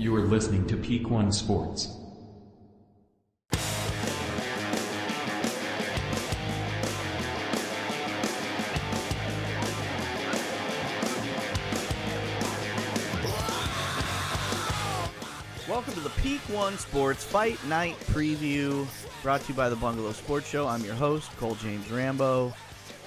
You 0.00 0.16
are 0.16 0.22
listening 0.22 0.66
to 0.68 0.78
Peak 0.78 1.10
One 1.10 1.30
Sports. 1.30 1.94
Welcome 15.68 15.92
to 15.92 16.00
the 16.00 16.08
Peak 16.22 16.40
One 16.48 16.78
Sports 16.78 17.22
Fight 17.22 17.62
Night 17.66 18.00
Preview, 18.06 18.86
brought 19.22 19.42
to 19.42 19.48
you 19.48 19.54
by 19.54 19.68
the 19.68 19.76
Bungalow 19.76 20.12
Sports 20.12 20.48
Show. 20.48 20.66
I'm 20.66 20.82
your 20.82 20.94
host, 20.94 21.30
Cole 21.36 21.56
James 21.56 21.90
Rambo. 21.90 22.54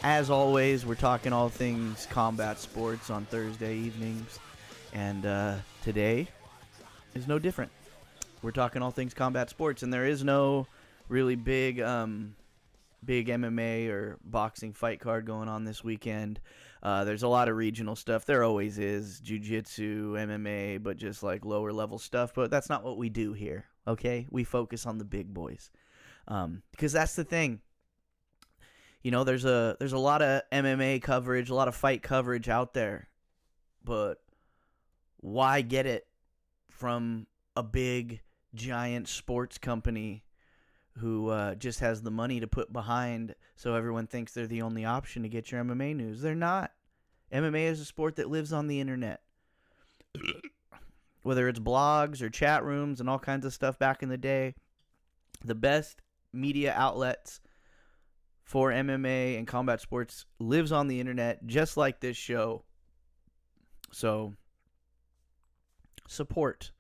As 0.04 0.30
always, 0.30 0.86
we're 0.86 0.94
talking 0.94 1.34
all 1.34 1.50
things 1.50 2.06
combat 2.12 2.60
sports 2.60 3.10
on 3.10 3.26
Thursday 3.26 3.78
evenings, 3.78 4.38
and 4.94 5.26
uh, 5.26 5.56
today 5.82 6.28
is 7.16 7.28
no 7.28 7.40
different. 7.40 7.72
We're 8.42 8.52
talking 8.52 8.82
all 8.82 8.92
things 8.92 9.14
combat 9.14 9.50
sports, 9.50 9.84
and 9.84 9.94
there 9.94 10.06
is 10.06 10.24
no 10.24 10.68
really 11.08 11.36
big, 11.36 11.80
um, 11.80 12.36
big 13.04 13.28
MMA 13.28 13.90
or 13.90 14.18
boxing 14.24 14.74
fight 14.74 15.00
card 15.00 15.26
going 15.26 15.48
on 15.48 15.64
this 15.64 15.84
weekend. 15.84 16.40
Uh, 16.82 17.06
there's 17.06 17.24
a 17.24 17.28
lot 17.28 17.48
of 17.48 17.56
regional 17.56 17.96
stuff. 17.96 18.26
There 18.26 18.44
always 18.44 18.78
is 18.78 19.22
jiu-jitsu, 19.22 20.16
MMA, 20.16 20.84
but 20.84 20.98
just 20.98 21.24
like 21.24 21.46
lower 21.46 21.72
level 21.72 21.98
stuff. 21.98 22.34
But 22.34 22.52
that's 22.52 22.70
not 22.70 22.84
what 22.84 22.98
we 22.98 23.10
do 23.10 23.34
here. 23.34 23.66
Okay, 23.88 24.28
we 24.30 24.44
focus 24.44 24.86
on 24.86 24.98
the 24.98 25.06
big 25.06 25.34
boys 25.34 25.72
um, 26.28 26.64
because 26.72 26.92
that's 26.92 27.16
the 27.16 27.24
thing. 27.24 27.60
You 29.02 29.12
know, 29.12 29.24
there's 29.24 29.46
a 29.46 29.76
there's 29.80 29.94
a 29.94 29.98
lot 29.98 30.22
of 30.22 30.42
MMA 30.52 31.02
coverage, 31.02 31.50
a 31.50 31.56
lot 31.56 31.68
of 31.68 31.76
fight 31.76 32.02
coverage 32.02 32.48
out 32.48 32.74
there, 32.74 33.10
but 33.84 34.20
why 35.18 35.62
get 35.62 35.86
it 35.86 36.08
from 36.84 37.26
a 37.56 37.64
big 37.64 38.20
giant 38.54 39.08
sports 39.08 39.58
company 39.58 40.22
who 40.98 41.30
uh, 41.30 41.56
just 41.56 41.80
has 41.80 42.02
the 42.02 42.12
money 42.12 42.42
to 42.42 42.46
put 42.46 42.74
behind 42.74 43.36
so 43.56 43.74
everyone 43.74 44.06
thinks 44.06 44.34
they're 44.34 44.48
the 44.48 44.64
only 44.64 44.84
option 44.84 45.24
to 45.24 45.30
get 45.30 45.50
your 45.50 45.64
MMA 45.64 45.96
news. 45.96 46.22
They're 46.22 46.36
not. 46.36 46.74
MMA 47.32 47.68
is 47.68 47.80
a 47.80 47.86
sport 47.86 48.18
that 48.18 48.30
lives 48.30 48.52
on 48.52 48.68
the 48.68 48.82
internet. 48.82 49.22
Whether 51.24 51.48
it's 51.48 51.58
blogs 51.58 52.22
or 52.22 52.30
chat 52.30 52.66
rooms 52.66 53.00
and 53.00 53.10
all 53.10 53.18
kinds 53.18 53.46
of 53.46 53.54
stuff 53.54 53.80
back 53.80 54.04
in 54.04 54.10
the 54.10 54.18
day, 54.18 54.54
the 55.42 55.56
best 55.56 56.02
media 56.34 56.74
outlets 56.76 57.40
for 58.44 58.72
MMA 58.72 59.38
and 59.38 59.48
combat 59.48 59.80
sports 59.80 60.26
lives 60.38 60.74
on 60.74 60.90
the 60.90 61.00
internet 61.00 61.48
just 61.48 61.78
like 61.78 62.02
this 62.02 62.18
show. 62.18 62.66
So 63.94 64.34
support. 66.08 66.72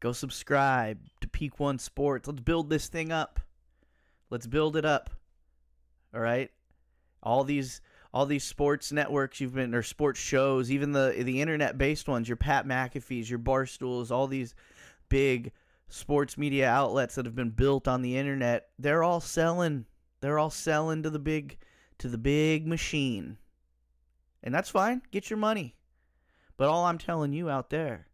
Go 0.00 0.12
subscribe 0.12 0.98
to 1.20 1.28
Peak 1.28 1.58
One 1.58 1.78
Sports. 1.78 2.28
Let's 2.28 2.40
build 2.40 2.68
this 2.68 2.88
thing 2.88 3.10
up. 3.10 3.40
Let's 4.30 4.46
build 4.46 4.76
it 4.76 4.84
up. 4.84 5.10
All 6.14 6.20
right. 6.20 6.50
All 7.22 7.44
these 7.44 7.80
all 8.12 8.26
these 8.26 8.44
sports 8.44 8.92
networks 8.92 9.40
you've 9.40 9.54
been 9.54 9.74
or 9.74 9.82
sports 9.82 10.20
shows, 10.20 10.70
even 10.70 10.92
the 10.92 11.14
the 11.18 11.40
internet 11.40 11.78
based 11.78 12.06
ones, 12.06 12.28
your 12.28 12.36
Pat 12.36 12.66
McAfee's, 12.66 13.30
your 13.30 13.38
Barstools, 13.38 14.10
all 14.10 14.26
these 14.26 14.54
big 15.08 15.52
sports 15.88 16.36
media 16.36 16.68
outlets 16.68 17.14
that 17.14 17.24
have 17.24 17.34
been 17.34 17.50
built 17.50 17.88
on 17.88 18.02
the 18.02 18.16
internet, 18.16 18.68
they're 18.78 19.02
all 19.02 19.20
selling. 19.20 19.86
They're 20.20 20.38
all 20.38 20.50
selling 20.50 21.02
to 21.02 21.10
the 21.10 21.18
big 21.18 21.58
to 21.98 22.08
the 22.08 22.18
big 22.18 22.66
machine. 22.66 23.38
And 24.42 24.54
that's 24.54 24.70
fine. 24.70 25.02
Get 25.10 25.30
your 25.30 25.38
money. 25.38 25.74
But 26.56 26.68
all 26.68 26.84
I'm 26.84 26.98
telling 26.98 27.32
you 27.32 27.48
out 27.48 27.70
there 27.70 28.06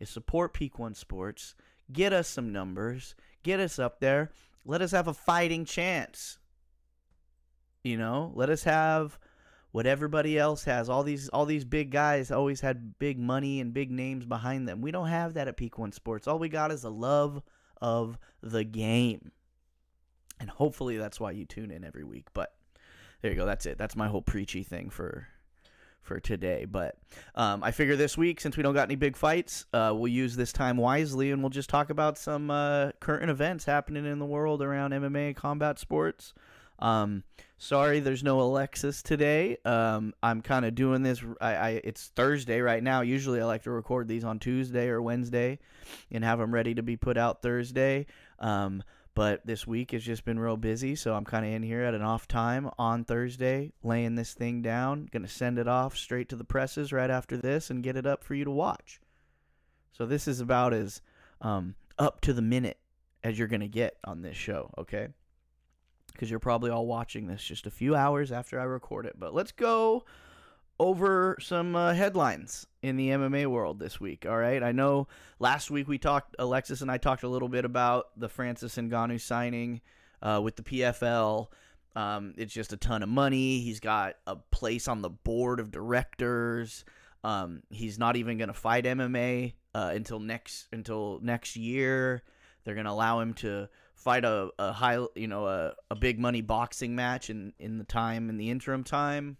is 0.00 0.10
support 0.10 0.54
Peak 0.54 0.78
One 0.78 0.94
Sports. 0.94 1.54
Get 1.92 2.12
us 2.12 2.28
some 2.28 2.52
numbers. 2.52 3.14
Get 3.42 3.60
us 3.60 3.78
up 3.78 4.00
there. 4.00 4.30
Let 4.64 4.82
us 4.82 4.90
have 4.90 5.08
a 5.08 5.14
fighting 5.14 5.64
chance. 5.64 6.38
You 7.84 7.96
know, 7.96 8.32
let 8.34 8.50
us 8.50 8.64
have 8.64 9.18
what 9.70 9.86
everybody 9.86 10.38
else 10.38 10.64
has. 10.64 10.88
All 10.88 11.02
these 11.02 11.28
all 11.28 11.44
these 11.44 11.64
big 11.64 11.90
guys 11.90 12.30
always 12.30 12.60
had 12.60 12.98
big 12.98 13.18
money 13.18 13.60
and 13.60 13.72
big 13.72 13.90
names 13.90 14.24
behind 14.24 14.68
them. 14.68 14.80
We 14.80 14.90
don't 14.90 15.08
have 15.08 15.34
that 15.34 15.48
at 15.48 15.56
Peak 15.56 15.78
One 15.78 15.92
Sports. 15.92 16.26
All 16.26 16.38
we 16.38 16.48
got 16.48 16.72
is 16.72 16.82
the 16.82 16.90
love 16.90 17.42
of 17.80 18.18
the 18.42 18.64
game. 18.64 19.30
And 20.40 20.50
hopefully 20.50 20.96
that's 20.96 21.20
why 21.20 21.30
you 21.30 21.44
tune 21.44 21.70
in 21.70 21.84
every 21.84 22.04
week. 22.04 22.26
But 22.34 22.54
there 23.22 23.30
you 23.30 23.36
go. 23.36 23.46
That's 23.46 23.66
it. 23.66 23.78
That's 23.78 23.96
my 23.96 24.08
whole 24.08 24.22
preachy 24.22 24.62
thing 24.62 24.90
for 24.90 25.28
for 26.06 26.20
today. 26.20 26.64
But 26.64 26.96
um, 27.34 27.62
I 27.62 27.70
figure 27.72 27.96
this 27.96 28.16
week, 28.16 28.40
since 28.40 28.56
we 28.56 28.62
don't 28.62 28.74
got 28.74 28.88
any 28.88 28.96
big 28.96 29.16
fights, 29.16 29.66
uh, 29.72 29.92
we'll 29.94 30.08
use 30.08 30.36
this 30.36 30.52
time 30.52 30.76
wisely 30.76 31.30
and 31.30 31.42
we'll 31.42 31.50
just 31.50 31.68
talk 31.68 31.90
about 31.90 32.16
some 32.16 32.50
uh, 32.50 32.92
current 33.00 33.30
events 33.30 33.64
happening 33.64 34.06
in 34.06 34.18
the 34.18 34.26
world 34.26 34.62
around 34.62 34.92
MMA 34.92 35.28
and 35.28 35.36
combat 35.36 35.78
sports. 35.78 36.32
Um, 36.78 37.24
sorry, 37.58 38.00
there's 38.00 38.22
no 38.22 38.40
Alexis 38.40 39.02
today. 39.02 39.56
Um, 39.64 40.14
I'm 40.22 40.42
kind 40.42 40.64
of 40.64 40.74
doing 40.74 41.02
this. 41.02 41.22
I, 41.40 41.54
I, 41.54 41.68
it's 41.84 42.08
Thursday 42.14 42.60
right 42.60 42.82
now. 42.82 43.00
Usually, 43.00 43.40
I 43.40 43.44
like 43.44 43.62
to 43.64 43.70
record 43.70 44.08
these 44.08 44.24
on 44.24 44.38
Tuesday 44.38 44.88
or 44.88 45.00
Wednesday, 45.00 45.58
and 46.10 46.22
have 46.24 46.38
them 46.38 46.52
ready 46.52 46.74
to 46.74 46.82
be 46.82 46.96
put 46.96 47.16
out 47.16 47.42
Thursday. 47.42 48.06
Um, 48.38 48.82
but 49.16 49.46
this 49.46 49.66
week 49.66 49.92
has 49.92 50.04
just 50.04 50.26
been 50.26 50.38
real 50.38 50.58
busy, 50.58 50.94
so 50.94 51.14
I'm 51.14 51.24
kind 51.24 51.46
of 51.46 51.50
in 51.50 51.62
here 51.62 51.80
at 51.80 51.94
an 51.94 52.02
off 52.02 52.28
time 52.28 52.68
on 52.78 53.02
Thursday, 53.02 53.72
laying 53.82 54.14
this 54.14 54.34
thing 54.34 54.60
down. 54.60 55.08
Gonna 55.10 55.26
send 55.26 55.58
it 55.58 55.66
off 55.66 55.96
straight 55.96 56.28
to 56.28 56.36
the 56.36 56.44
presses 56.44 56.92
right 56.92 57.08
after 57.08 57.38
this 57.38 57.70
and 57.70 57.82
get 57.82 57.96
it 57.96 58.06
up 58.06 58.22
for 58.22 58.34
you 58.34 58.44
to 58.44 58.50
watch. 58.50 59.00
So 59.90 60.04
this 60.04 60.28
is 60.28 60.40
about 60.40 60.74
as 60.74 61.00
um, 61.40 61.76
up 61.98 62.20
to 62.20 62.34
the 62.34 62.42
minute 62.42 62.76
as 63.24 63.38
you're 63.38 63.48
gonna 63.48 63.68
get 63.68 63.96
on 64.04 64.20
this 64.20 64.36
show, 64.36 64.70
okay? 64.76 65.08
Because 66.12 66.28
you're 66.28 66.38
probably 66.38 66.70
all 66.70 66.86
watching 66.86 67.26
this 67.26 67.42
just 67.42 67.66
a 67.66 67.70
few 67.70 67.96
hours 67.96 68.30
after 68.30 68.60
I 68.60 68.64
record 68.64 69.06
it. 69.06 69.18
But 69.18 69.32
let's 69.32 69.50
go 69.50 70.04
over 70.78 71.36
some 71.40 71.74
uh, 71.74 71.94
headlines 71.94 72.66
in 72.82 72.96
the 72.96 73.08
MMA 73.08 73.46
world 73.46 73.78
this 73.78 74.00
week. 74.00 74.26
All 74.28 74.36
right, 74.36 74.62
I 74.62 74.72
know 74.72 75.08
last 75.38 75.70
week 75.70 75.88
we 75.88 75.98
talked, 75.98 76.36
Alexis 76.38 76.82
and 76.82 76.90
I 76.90 76.98
talked 76.98 77.22
a 77.22 77.28
little 77.28 77.48
bit 77.48 77.64
about 77.64 78.06
the 78.16 78.28
Francis 78.28 78.76
Ngannou 78.76 79.20
signing 79.20 79.80
uh, 80.22 80.40
with 80.42 80.56
the 80.56 80.62
PFL. 80.62 81.48
Um, 81.94 82.34
it's 82.36 82.52
just 82.52 82.72
a 82.72 82.76
ton 82.76 83.02
of 83.02 83.08
money. 83.08 83.60
He's 83.60 83.80
got 83.80 84.16
a 84.26 84.36
place 84.36 84.86
on 84.86 85.00
the 85.00 85.10
board 85.10 85.60
of 85.60 85.70
directors. 85.70 86.84
Um, 87.24 87.62
he's 87.70 87.98
not 87.98 88.16
even 88.16 88.36
going 88.36 88.48
to 88.48 88.54
fight 88.54 88.84
MMA 88.84 89.54
uh, 89.74 89.92
until 89.94 90.20
next 90.20 90.68
until 90.72 91.20
next 91.22 91.56
year. 91.56 92.22
They're 92.64 92.74
going 92.74 92.86
to 92.86 92.92
allow 92.92 93.20
him 93.20 93.32
to 93.34 93.68
fight 93.94 94.24
a, 94.24 94.50
a 94.58 94.72
high, 94.72 94.98
you 95.14 95.26
know, 95.26 95.46
a, 95.46 95.74
a 95.90 95.94
big 95.94 96.18
money 96.18 96.42
boxing 96.42 96.94
match 96.94 97.30
in 97.30 97.54
in 97.58 97.78
the 97.78 97.84
time 97.84 98.28
in 98.28 98.36
the 98.36 98.50
interim 98.50 98.84
time 98.84 99.38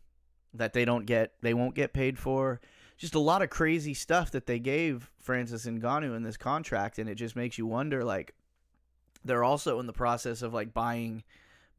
that 0.57 0.73
they 0.73 0.85
don't 0.85 1.07
get 1.07 1.33
they 1.43 1.55
won't 1.55 1.75
get 1.75 1.93
paid 1.93 2.19
for. 2.19 2.61
Just 2.97 3.15
a 3.15 3.21
lot 3.21 3.43
of 3.43 3.51
crazy 3.51 3.93
stuff 3.93 4.31
that 4.31 4.47
they 4.47 4.59
gave 4.59 5.11
Francis 5.19 5.67
and 5.67 5.83
Ngannou 5.83 6.17
in 6.17 6.23
this 6.23 6.39
contract, 6.39 6.99
and 6.99 7.11
it 7.11 7.17
just 7.17 7.37
makes 7.37 7.59
you 7.59 7.67
wonder. 7.67 8.03
Like, 8.03 8.35
they're 9.23 9.45
also 9.45 9.79
in 9.81 9.87
the 9.87 9.93
process 9.93 10.41
of 10.41 10.55
like 10.55 10.73
buying 10.73 11.23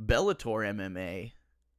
Bellator 0.04 0.64
MMA, 0.76 1.32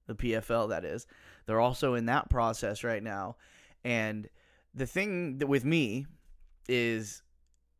the 0.06 0.14
PFL 0.14 0.70
that 0.70 0.84
is. 0.84 1.06
They're 1.46 1.60
also 1.60 1.94
in 1.94 2.06
that 2.06 2.28
process 2.28 2.82
right 2.82 3.02
now, 3.02 3.36
and 3.84 4.28
the 4.74 4.86
thing 4.86 5.38
that 5.38 5.46
with 5.46 5.64
me 5.64 6.06
is, 6.68 7.22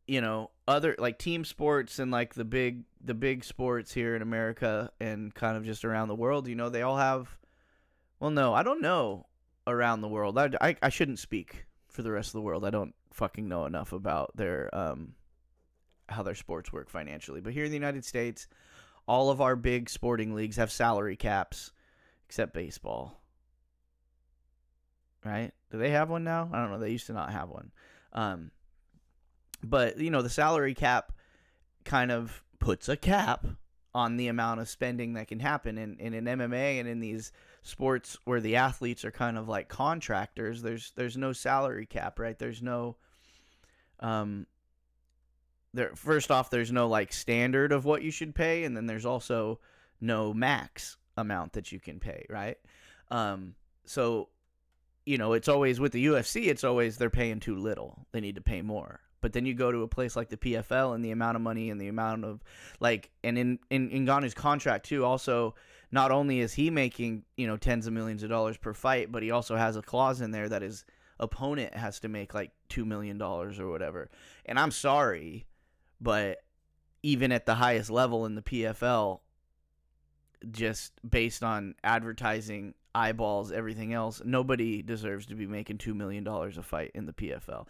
you 0.07 0.21
know, 0.21 0.51
other 0.67 0.95
like 0.97 1.19
team 1.19 1.43
sports 1.43 1.99
and 1.99 2.11
like 2.11 2.35
the 2.35 2.45
big 2.45 2.83
the 3.03 3.13
big 3.13 3.43
sports 3.43 3.93
here 3.93 4.15
in 4.15 4.21
America 4.21 4.91
and 4.99 5.33
kind 5.33 5.57
of 5.57 5.65
just 5.65 5.85
around 5.85 6.07
the 6.07 6.15
world. 6.15 6.47
You 6.47 6.55
know, 6.55 6.69
they 6.69 6.81
all 6.81 6.97
have 6.97 7.38
well, 8.19 8.31
no, 8.31 8.53
I 8.53 8.63
don't 8.63 8.81
know 8.81 9.27
around 9.67 10.01
the 10.01 10.07
world. 10.07 10.37
I, 10.37 10.49
I, 10.59 10.75
I 10.81 10.89
shouldn't 10.89 11.19
speak 11.19 11.65
for 11.87 12.01
the 12.01 12.11
rest 12.11 12.29
of 12.29 12.33
the 12.33 12.41
world. 12.41 12.65
I 12.65 12.69
don't 12.69 12.93
fucking 13.13 13.47
know 13.47 13.65
enough 13.65 13.91
about 13.91 14.35
their 14.35 14.73
um 14.73 15.13
how 16.07 16.23
their 16.23 16.35
sports 16.35 16.71
work 16.71 16.89
financially. 16.89 17.41
But 17.41 17.53
here 17.53 17.65
in 17.65 17.71
the 17.71 17.77
United 17.77 18.03
States, 18.03 18.47
all 19.07 19.29
of 19.29 19.41
our 19.41 19.55
big 19.55 19.89
sporting 19.89 20.33
leagues 20.33 20.55
have 20.55 20.71
salary 20.71 21.15
caps 21.15 21.71
except 22.27 22.53
baseball. 22.53 23.21
Right? 25.23 25.51
Do 25.71 25.77
they 25.77 25.91
have 25.91 26.09
one 26.09 26.23
now? 26.23 26.49
I 26.51 26.57
don't 26.57 26.71
know. 26.71 26.79
They 26.79 26.91
used 26.91 27.07
to 27.07 27.13
not 27.13 27.31
have 27.31 27.49
one. 27.49 27.71
Um 28.13 28.51
but 29.63 29.99
you 29.99 30.09
know, 30.09 30.21
the 30.21 30.29
salary 30.29 30.73
cap 30.73 31.11
kind 31.85 32.11
of 32.11 32.43
puts 32.59 32.89
a 32.89 32.97
cap 32.97 33.45
on 33.93 34.17
the 34.17 34.27
amount 34.27 34.59
of 34.59 34.69
spending 34.69 35.13
that 35.13 35.27
can 35.27 35.39
happen. 35.39 35.77
In, 35.77 35.97
in 35.99 36.13
an 36.13 36.25
MMA 36.25 36.79
and 36.79 36.87
in 36.87 36.99
these 36.99 37.31
sports 37.61 38.17
where 38.25 38.41
the 38.41 38.55
athletes 38.55 39.03
are 39.03 39.11
kind 39.11 39.37
of 39.37 39.49
like 39.49 39.67
contractors 39.67 40.61
there's 40.61 40.91
there's 40.95 41.17
no 41.17 41.33
salary 41.33 41.85
cap 41.85 42.19
right? 42.19 42.37
There's 42.37 42.61
no 42.61 42.95
um 43.99 44.47
there 45.73 45.91
first 45.95 46.31
off 46.31 46.49
there's 46.49 46.71
no 46.71 46.87
like 46.87 47.11
standard 47.11 47.71
of 47.71 47.85
what 47.85 48.01
you 48.01 48.11
should 48.11 48.33
pay. 48.33 48.63
And 48.63 48.75
then 48.75 48.85
there's 48.85 49.05
also 49.05 49.59
no 49.99 50.33
max 50.33 50.97
amount 51.17 51.53
that 51.53 51.71
you 51.71 51.79
can 51.79 51.99
pay 51.99 52.25
right? 52.29 52.57
Um 53.11 53.55
so 53.85 54.29
you 55.05 55.17
know 55.17 55.33
it's 55.33 55.47
always 55.47 55.79
with 55.79 55.91
the 55.91 56.05
UFC 56.05 56.47
it's 56.47 56.63
always 56.63 56.97
they're 56.97 57.09
paying 57.09 57.39
too 57.39 57.55
little. 57.55 58.05
They 58.11 58.21
need 58.21 58.35
to 58.35 58.41
pay 58.41 58.61
more 58.61 59.01
But 59.21 59.33
then 59.33 59.45
you 59.45 59.53
go 59.53 59.71
to 59.71 59.83
a 59.83 59.87
place 59.87 60.15
like 60.15 60.29
the 60.29 60.37
PFL 60.37 60.95
and 60.95 61.03
the 61.03 61.11
amount 61.11 61.35
of 61.35 61.41
money 61.41 61.69
and 61.69 61.79
the 61.79 61.87
amount 61.87 62.25
of 62.25 62.43
like 62.79 63.09
and 63.23 63.37
in 63.37 63.59
in, 63.69 63.89
in 63.89 64.05
Ngannou's 64.05 64.33
contract 64.33 64.85
too 64.85 65.03
also 65.03 65.55
not 65.91 66.11
only 66.11 66.39
is 66.39 66.53
he 66.53 66.69
making, 66.69 67.23
you 67.35 67.47
know, 67.47 67.57
tens 67.57 67.87
of 67.87 67.93
millions 67.93 68.21
of 68.23 68.29
dollars 68.29 68.57
per 68.57 68.73
fight, 68.73 69.11
but 69.11 69.23
he 69.23 69.31
also 69.31 69.55
has 69.55 69.75
a 69.75 69.81
clause 69.81 70.21
in 70.21 70.31
there 70.31 70.47
that 70.47 70.61
his 70.61 70.85
opponent 71.19 71.73
has 71.75 71.99
to 72.01 72.07
make 72.07 72.33
like 72.33 72.51
2 72.69 72.85
million 72.85 73.17
dollars 73.17 73.59
or 73.59 73.69
whatever. 73.69 74.09
And 74.45 74.59
I'm 74.59 74.71
sorry, 74.71 75.47
but 75.99 76.43
even 77.01 77.31
at 77.31 77.45
the 77.45 77.55
highest 77.55 77.89
level 77.89 78.25
in 78.25 78.35
the 78.35 78.41
PFL 78.41 79.19
just 80.51 80.93
based 81.07 81.43
on 81.43 81.75
advertising 81.83 82.73
eyeballs, 82.95 83.51
everything 83.51 83.93
else, 83.93 84.21
nobody 84.23 84.81
deserves 84.81 85.25
to 85.27 85.35
be 85.35 85.45
making 85.45 85.77
$2 85.77 85.93
million 85.95 86.25
a 86.27 86.63
fight 86.63 86.91
in 86.93 87.05
the 87.05 87.13
PFL. 87.13 87.67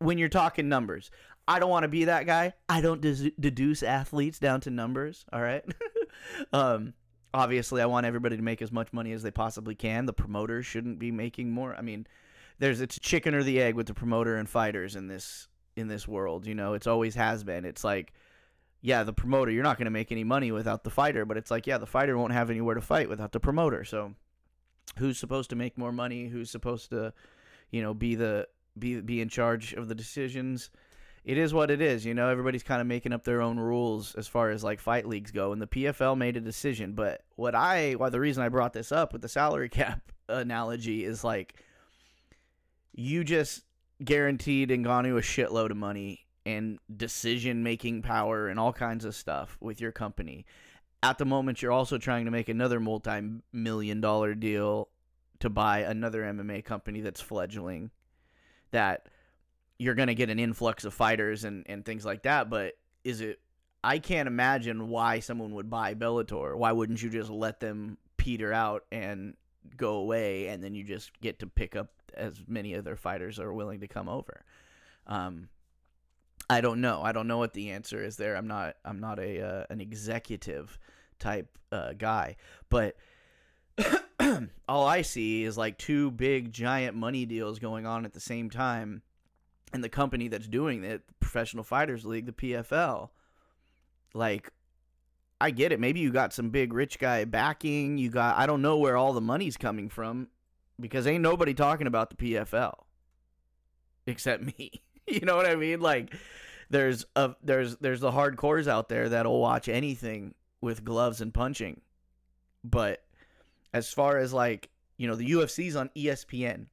When 0.00 0.18
you're 0.18 0.28
talking 0.28 0.68
numbers, 0.68 1.10
I 1.46 1.58
don't 1.58 1.70
want 1.70 1.84
to 1.84 1.88
be 1.88 2.04
that 2.04 2.26
guy. 2.26 2.54
I 2.68 2.80
don't 2.80 3.00
deduce 3.00 3.82
athletes 3.82 4.38
down 4.38 4.60
to 4.62 4.70
numbers, 4.70 5.24
all 5.32 5.42
right? 5.42 5.64
um, 6.52 6.94
obviously, 7.32 7.82
I 7.82 7.86
want 7.86 8.06
everybody 8.06 8.36
to 8.36 8.42
make 8.42 8.62
as 8.62 8.72
much 8.72 8.92
money 8.92 9.12
as 9.12 9.22
they 9.22 9.30
possibly 9.30 9.74
can. 9.74 10.06
The 10.06 10.12
promoters 10.12 10.66
shouldn't 10.66 10.98
be 10.98 11.10
making 11.10 11.50
more. 11.50 11.74
I 11.76 11.82
mean, 11.82 12.06
there's 12.58 12.80
it's 12.80 12.98
chicken 12.98 13.34
or 13.34 13.42
the 13.42 13.60
egg 13.60 13.74
with 13.74 13.86
the 13.86 13.94
promoter 13.94 14.36
and 14.36 14.48
fighters 14.48 14.96
in 14.96 15.06
this 15.06 15.48
in 15.76 15.88
this 15.88 16.08
world, 16.08 16.46
you 16.46 16.54
know. 16.54 16.74
It's 16.74 16.86
always 16.86 17.14
has 17.14 17.44
been. 17.44 17.64
It's 17.64 17.84
like 17.84 18.12
yeah, 18.82 19.02
the 19.02 19.12
promoter, 19.12 19.50
you're 19.50 19.62
not 19.62 19.76
going 19.76 19.86
to 19.86 19.90
make 19.90 20.10
any 20.10 20.24
money 20.24 20.52
without 20.52 20.84
the 20.84 20.90
fighter, 20.90 21.24
but 21.24 21.36
it's 21.36 21.50
like, 21.50 21.66
yeah, 21.66 21.78
the 21.78 21.86
fighter 21.86 22.16
won't 22.16 22.32
have 22.32 22.50
anywhere 22.50 22.74
to 22.74 22.80
fight 22.80 23.08
without 23.08 23.32
the 23.32 23.40
promoter. 23.40 23.84
So 23.84 24.14
who's 24.98 25.18
supposed 25.18 25.50
to 25.50 25.56
make 25.56 25.76
more 25.76 25.92
money? 25.92 26.28
Who's 26.28 26.50
supposed 26.50 26.90
to, 26.90 27.12
you 27.70 27.82
know, 27.82 27.92
be 27.92 28.14
the 28.14 28.48
be 28.78 29.00
be 29.00 29.20
in 29.20 29.28
charge 29.28 29.72
of 29.72 29.88
the 29.88 29.94
decisions? 29.94 30.70
It 31.22 31.36
is 31.36 31.52
what 31.52 31.70
it 31.70 31.82
is, 31.82 32.06
you 32.06 32.14
know. 32.14 32.28
Everybody's 32.28 32.62
kind 32.62 32.80
of 32.80 32.86
making 32.86 33.12
up 33.12 33.24
their 33.24 33.42
own 33.42 33.58
rules 33.58 34.14
as 34.14 34.26
far 34.26 34.50
as 34.50 34.64
like 34.64 34.80
fight 34.80 35.06
leagues 35.06 35.30
go, 35.30 35.52
and 35.52 35.60
the 35.60 35.66
PFL 35.66 36.16
made 36.16 36.36
a 36.36 36.40
decision. 36.40 36.92
But 36.92 37.22
what 37.36 37.54
I, 37.54 37.92
why 37.92 38.08
the 38.08 38.20
reason 38.20 38.42
I 38.42 38.48
brought 38.48 38.72
this 38.72 38.90
up 38.90 39.12
with 39.12 39.22
the 39.22 39.28
salary 39.28 39.68
cap 39.70 40.12
analogy 40.28 41.04
is 41.04 41.22
like, 41.22 41.62
you 42.94 43.22
just 43.22 43.64
guaranteed 44.02 44.70
Ngannou 44.70 45.18
a 45.18 45.20
shitload 45.20 45.70
of 45.70 45.76
money 45.76 46.26
and 46.46 46.78
decision 46.94 47.62
making 47.62 48.02
power 48.02 48.48
and 48.48 48.58
all 48.58 48.72
kinds 48.72 49.04
of 49.04 49.14
stuff 49.14 49.56
with 49.60 49.80
your 49.80 49.92
company. 49.92 50.46
At 51.02 51.18
the 51.18 51.24
moment, 51.24 51.62
you're 51.62 51.72
also 51.72 51.98
trying 51.98 52.24
to 52.26 52.30
make 52.30 52.48
another 52.48 52.80
multi 52.80 53.20
million 53.52 54.00
dollar 54.00 54.34
deal 54.34 54.88
to 55.40 55.48
buy 55.48 55.80
another 55.80 56.22
MMA 56.22 56.64
company 56.64 57.00
that's 57.00 57.20
fledgling. 57.20 57.90
That 58.72 59.08
you're 59.78 59.94
going 59.94 60.08
to 60.08 60.14
get 60.14 60.30
an 60.30 60.38
influx 60.38 60.84
of 60.84 60.92
fighters 60.92 61.44
and, 61.44 61.64
and 61.66 61.84
things 61.84 62.04
like 62.04 62.22
that. 62.24 62.50
But 62.50 62.74
is 63.02 63.20
it, 63.20 63.40
I 63.82 63.98
can't 63.98 64.26
imagine 64.26 64.88
why 64.88 65.20
someone 65.20 65.54
would 65.54 65.70
buy 65.70 65.94
Bellator. 65.94 66.54
Why 66.54 66.72
wouldn't 66.72 67.02
you 67.02 67.08
just 67.08 67.30
let 67.30 67.60
them 67.60 67.96
peter 68.18 68.52
out 68.52 68.84
and 68.92 69.34
go 69.76 69.94
away 69.94 70.48
and 70.48 70.62
then 70.62 70.74
you 70.74 70.84
just 70.84 71.18
get 71.20 71.38
to 71.38 71.46
pick 71.46 71.76
up 71.76 71.88
as 72.14 72.34
many 72.46 72.74
other 72.74 72.94
fighters 72.94 73.40
are 73.40 73.54
willing 73.54 73.80
to 73.80 73.88
come 73.88 74.08
over? 74.08 74.44
Um, 75.06 75.48
I 76.50 76.60
don't 76.60 76.80
know. 76.80 77.00
I 77.02 77.12
don't 77.12 77.28
know 77.28 77.38
what 77.38 77.54
the 77.54 77.70
answer 77.70 78.02
is 78.02 78.16
there. 78.16 78.36
I'm 78.36 78.48
not. 78.48 78.76
I'm 78.84 78.98
not 78.98 79.18
a 79.18 79.40
uh, 79.40 79.64
an 79.70 79.80
executive 79.80 80.78
type 81.18 81.56
uh, 81.70 81.92
guy, 81.96 82.36
but 82.68 82.96
all 84.68 84.86
I 84.86 85.02
see 85.02 85.44
is 85.44 85.58
like 85.58 85.78
two 85.78 86.10
big 86.10 86.52
giant 86.52 86.96
money 86.96 87.26
deals 87.26 87.58
going 87.58 87.86
on 87.86 88.04
at 88.04 88.12
the 88.12 88.20
same 88.20 88.50
time, 88.50 89.02
and 89.72 89.82
the 89.82 89.88
company 89.88 90.28
that's 90.28 90.48
doing 90.48 90.84
it, 90.84 91.06
the 91.06 91.14
Professional 91.20 91.64
Fighters 91.64 92.04
League, 92.04 92.26
the 92.26 92.32
PFL. 92.32 93.10
Like, 94.14 94.50
I 95.40 95.50
get 95.50 95.72
it. 95.72 95.80
Maybe 95.80 96.00
you 96.00 96.10
got 96.10 96.32
some 96.32 96.50
big 96.50 96.72
rich 96.72 96.98
guy 96.98 97.24
backing. 97.24 97.98
You 97.98 98.10
got. 98.10 98.36
I 98.36 98.46
don't 98.46 98.62
know 98.62 98.76
where 98.76 98.96
all 98.96 99.12
the 99.12 99.20
money's 99.20 99.56
coming 99.56 99.88
from, 99.88 100.28
because 100.78 101.06
ain't 101.06 101.22
nobody 101.22 101.54
talking 101.54 101.86
about 101.86 102.10
the 102.10 102.16
PFL, 102.16 102.74
except 104.06 104.44
me. 104.44 104.82
you 105.06 105.20
know 105.20 105.36
what 105.36 105.46
I 105.46 105.56
mean? 105.56 105.80
Like 105.80 106.14
there's 106.70 107.04
a 107.16 107.34
there's 107.42 107.76
there's 107.78 108.00
the 108.00 108.12
hardcores 108.12 108.68
out 108.68 108.88
there 108.88 109.08
that'll 109.08 109.40
watch 109.40 109.68
anything 109.68 110.34
with 110.60 110.84
gloves 110.84 111.20
and 111.20 111.34
punching. 111.34 111.80
But 112.62 113.02
as 113.72 113.92
far 113.92 114.18
as 114.18 114.32
like, 114.32 114.70
you 114.96 115.06
know, 115.08 115.14
the 115.14 115.30
UFC's 115.30 115.76
on 115.76 115.90
ESPN. 115.96 116.66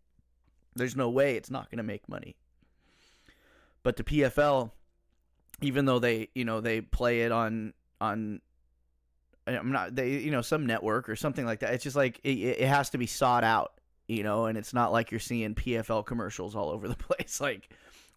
There's 0.76 0.96
no 0.96 1.10
way 1.10 1.36
it's 1.36 1.50
not 1.50 1.72
going 1.72 1.78
to 1.78 1.84
make 1.84 2.08
money. 2.08 2.36
But 3.84 3.96
the 3.96 4.04
PFL 4.04 4.72
even 5.62 5.86
though 5.86 6.00
they, 6.00 6.30
you 6.36 6.46
know, 6.46 6.62
they 6.62 6.82
play 6.82 7.22
it 7.22 7.32
on 7.32 7.74
on 8.00 8.42
I'm 9.48 9.72
not 9.72 9.96
they 9.96 10.12
you 10.12 10.30
know 10.32 10.42
some 10.42 10.66
network 10.66 11.10
or 11.10 11.16
something 11.16 11.46
like 11.46 11.62
that. 11.62 11.74
It's 11.74 11.84
just 11.84 11.96
like 11.96 12.20
it, 12.24 12.38
it 12.38 12.68
has 12.68 12.92
to 12.92 12.98
be 12.98 13.08
sought 13.08 13.44
out, 13.44 13.74
you 14.08 14.24
know, 14.24 14.46
and 14.46 14.58
it's 14.58 14.74
not 14.74 14.92
like 14.92 15.10
you're 15.10 15.20
seeing 15.20 15.56
PFL 15.56 16.06
commercials 16.06 16.56
all 16.56 16.70
over 16.70 16.88
the 16.88 16.96
place 16.98 17.42
like 17.42 17.70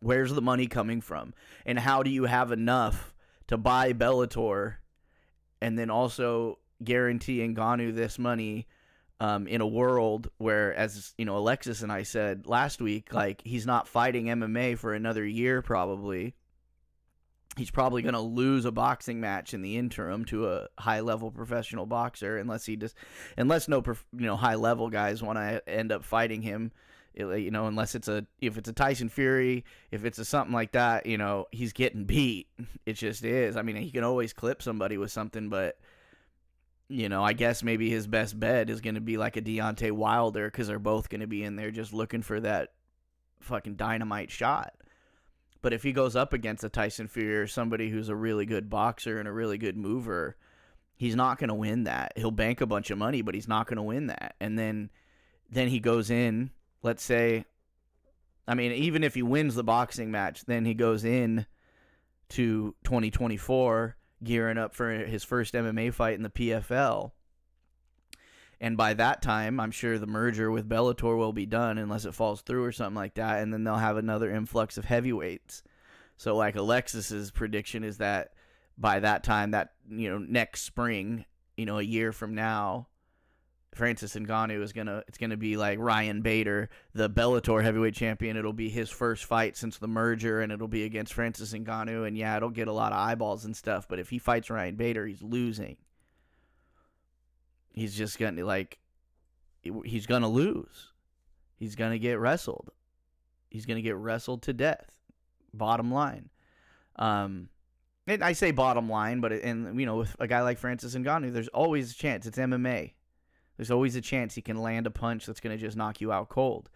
Where's 0.02 0.32
the 0.32 0.40
money 0.42 0.66
coming 0.66 1.02
from? 1.02 1.34
And 1.66 1.78
how 1.78 2.02
do 2.02 2.10
you 2.10 2.24
have 2.24 2.52
enough 2.52 3.14
to 3.48 3.58
buy 3.58 3.92
Bellator 3.92 4.76
and 5.60 5.78
then 5.78 5.90
also 5.90 6.58
guarantee 6.82 7.38
Ngannou 7.38 7.94
this 7.94 8.18
money 8.18 8.66
um, 9.20 9.46
in 9.46 9.60
a 9.60 9.66
world 9.66 10.30
where, 10.38 10.74
as 10.74 11.14
you 11.18 11.24
know, 11.24 11.36
Alexis 11.36 11.82
and 11.82 11.92
I 11.92 12.02
said 12.02 12.46
last 12.46 12.80
week, 12.80 13.12
like 13.12 13.42
he's 13.44 13.66
not 13.66 13.88
fighting 13.88 14.26
MMA 14.26 14.78
for 14.78 14.94
another 14.94 15.24
year 15.24 15.62
probably. 15.62 16.34
He's 17.56 17.70
probably 17.70 18.02
going 18.02 18.14
to 18.14 18.20
lose 18.20 18.64
a 18.64 18.70
boxing 18.70 19.20
match 19.20 19.52
in 19.52 19.60
the 19.60 19.76
interim 19.76 20.24
to 20.26 20.48
a 20.48 20.68
high 20.78 21.00
level 21.00 21.30
professional 21.32 21.84
boxer, 21.84 22.38
unless 22.38 22.64
he 22.64 22.76
just, 22.76 22.94
unless 23.36 23.66
no, 23.66 23.82
you 23.86 24.26
know, 24.26 24.36
high 24.36 24.54
level 24.54 24.88
guys 24.88 25.22
want 25.22 25.36
to 25.36 25.68
end 25.68 25.90
up 25.90 26.04
fighting 26.04 26.42
him 26.42 26.70
you 27.14 27.50
know, 27.50 27.66
unless 27.66 27.94
it's 27.94 28.08
a 28.08 28.26
if 28.40 28.56
it's 28.56 28.68
a 28.68 28.72
Tyson 28.72 29.08
Fury, 29.08 29.64
if 29.90 30.04
it's 30.04 30.18
a 30.18 30.24
something 30.24 30.54
like 30.54 30.72
that, 30.72 31.06
you 31.06 31.18
know, 31.18 31.46
he's 31.50 31.72
getting 31.72 32.04
beat. 32.04 32.48
It 32.86 32.94
just 32.94 33.24
is. 33.24 33.56
I 33.56 33.62
mean, 33.62 33.76
he 33.76 33.90
can 33.90 34.02
always 34.02 34.32
clip 34.32 34.62
somebody 34.62 34.96
with 34.96 35.12
something, 35.12 35.48
but 35.48 35.78
you 36.90 37.08
know, 37.08 37.22
I 37.22 37.32
guess 37.32 37.62
maybe 37.62 37.88
his 37.88 38.06
best 38.06 38.38
bet 38.38 38.68
is 38.68 38.80
going 38.80 38.96
to 38.96 39.00
be 39.00 39.16
like 39.16 39.36
a 39.36 39.42
Deontay 39.42 39.92
Wilder 39.92 40.46
because 40.46 40.66
they're 40.66 40.78
both 40.78 41.08
going 41.08 41.20
to 41.20 41.26
be 41.26 41.44
in 41.44 41.56
there 41.56 41.70
just 41.70 41.92
looking 41.92 42.22
for 42.22 42.40
that 42.40 42.72
fucking 43.40 43.76
dynamite 43.76 44.30
shot. 44.30 44.74
But 45.62 45.72
if 45.72 45.82
he 45.82 45.92
goes 45.92 46.16
up 46.16 46.32
against 46.32 46.64
a 46.64 46.68
Tyson 46.68 47.06
Fury 47.06 47.36
or 47.36 47.46
somebody 47.46 47.90
who's 47.90 48.08
a 48.08 48.16
really 48.16 48.46
good 48.46 48.68
boxer 48.68 49.18
and 49.18 49.28
a 49.28 49.32
really 49.32 49.58
good 49.58 49.76
mover, 49.76 50.36
he's 50.96 51.14
not 51.14 51.38
going 51.38 51.48
to 51.48 51.54
win 51.54 51.84
that. 51.84 52.12
He'll 52.16 52.30
bank 52.30 52.60
a 52.60 52.66
bunch 52.66 52.90
of 52.90 52.98
money, 52.98 53.22
but 53.22 53.34
he's 53.34 53.48
not 53.48 53.66
going 53.66 53.76
to 53.76 53.82
win 53.82 54.08
that. 54.08 54.34
And 54.40 54.58
then 54.58 54.90
then 55.50 55.68
he 55.68 55.80
goes 55.80 56.10
in 56.10 56.50
let's 56.82 57.02
say 57.02 57.44
I 58.48 58.54
mean, 58.54 58.72
even 58.72 59.04
if 59.04 59.14
he 59.14 59.22
wins 59.22 59.54
the 59.54 59.62
boxing 59.62 60.10
match, 60.10 60.44
then 60.46 60.64
he 60.64 60.74
goes 60.74 61.04
in 61.04 61.46
to 62.30 62.74
2024 62.82 63.96
gearing 64.22 64.58
up 64.58 64.74
for 64.74 64.90
his 64.90 65.24
first 65.24 65.54
MMA 65.54 65.92
fight 65.92 66.14
in 66.14 66.22
the 66.22 66.30
PFL. 66.30 67.12
And 68.60 68.76
by 68.76 68.92
that 68.94 69.22
time, 69.22 69.58
I'm 69.58 69.70
sure 69.70 69.98
the 69.98 70.06
merger 70.06 70.50
with 70.50 70.68
Bellator 70.68 71.16
will 71.16 71.32
be 71.32 71.46
done 71.46 71.78
unless 71.78 72.04
it 72.04 72.14
falls 72.14 72.42
through 72.42 72.64
or 72.64 72.72
something 72.72 72.94
like 72.94 73.14
that. 73.14 73.42
And 73.42 73.52
then 73.52 73.64
they'll 73.64 73.76
have 73.76 73.96
another 73.96 74.30
influx 74.30 74.76
of 74.76 74.84
heavyweights. 74.84 75.62
So, 76.18 76.36
like 76.36 76.56
Alexis's 76.56 77.30
prediction 77.30 77.82
is 77.82 77.96
that 77.98 78.34
by 78.76 79.00
that 79.00 79.24
time, 79.24 79.52
that, 79.52 79.72
you 79.88 80.10
know, 80.10 80.18
next 80.18 80.62
spring, 80.62 81.24
you 81.56 81.64
know, 81.64 81.78
a 81.78 81.82
year 81.82 82.12
from 82.12 82.34
now, 82.34 82.88
Francis 83.72 84.14
Ngannou 84.14 84.62
is 84.62 84.72
gonna 84.72 85.04
it's 85.06 85.18
gonna 85.18 85.36
be 85.36 85.56
like 85.56 85.78
Ryan 85.78 86.22
Bader, 86.22 86.68
the 86.92 87.08
Bellator 87.08 87.62
heavyweight 87.62 87.94
champion. 87.94 88.36
It'll 88.36 88.52
be 88.52 88.68
his 88.68 88.90
first 88.90 89.24
fight 89.24 89.56
since 89.56 89.78
the 89.78 89.86
merger, 89.86 90.40
and 90.40 90.50
it'll 90.50 90.68
be 90.68 90.84
against 90.84 91.14
Francis 91.14 91.52
Ngannou. 91.52 92.06
And 92.06 92.16
yeah, 92.16 92.36
it'll 92.36 92.50
get 92.50 92.68
a 92.68 92.72
lot 92.72 92.92
of 92.92 92.98
eyeballs 92.98 93.44
and 93.44 93.56
stuff. 93.56 93.86
But 93.88 94.00
if 94.00 94.10
he 94.10 94.18
fights 94.18 94.50
Ryan 94.50 94.74
Bader, 94.74 95.06
he's 95.06 95.22
losing. 95.22 95.76
He's 97.72 97.96
just 97.96 98.18
gonna 98.18 98.44
like 98.44 98.80
he's 99.62 100.06
gonna 100.06 100.28
lose. 100.28 100.92
He's 101.56 101.76
gonna 101.76 101.98
get 101.98 102.18
wrestled. 102.18 102.70
He's 103.50 103.66
gonna 103.66 103.82
get 103.82 103.96
wrestled 103.96 104.42
to 104.42 104.52
death. 104.52 104.98
Bottom 105.54 105.92
line. 105.92 106.30
Um, 106.96 107.48
and 108.08 108.24
I 108.24 108.32
say 108.32 108.50
bottom 108.50 108.88
line, 108.88 109.20
but 109.20 109.32
and 109.32 109.78
you 109.78 109.86
know 109.86 109.96
with 109.96 110.16
a 110.18 110.26
guy 110.26 110.42
like 110.42 110.58
Francis 110.58 110.96
Ngannou, 110.96 111.32
there's 111.32 111.48
always 111.48 111.92
a 111.92 111.94
chance. 111.94 112.26
It's 112.26 112.38
MMA. 112.38 112.94
There's 113.60 113.70
always 113.70 113.94
a 113.94 114.00
chance 114.00 114.34
he 114.34 114.40
can 114.40 114.56
land 114.56 114.86
a 114.86 114.90
punch 114.90 115.26
that's 115.26 115.38
going 115.38 115.54
to 115.54 115.62
just 115.62 115.76
knock 115.76 116.00
you 116.00 116.10
out 116.10 116.30
cold. 116.30 116.70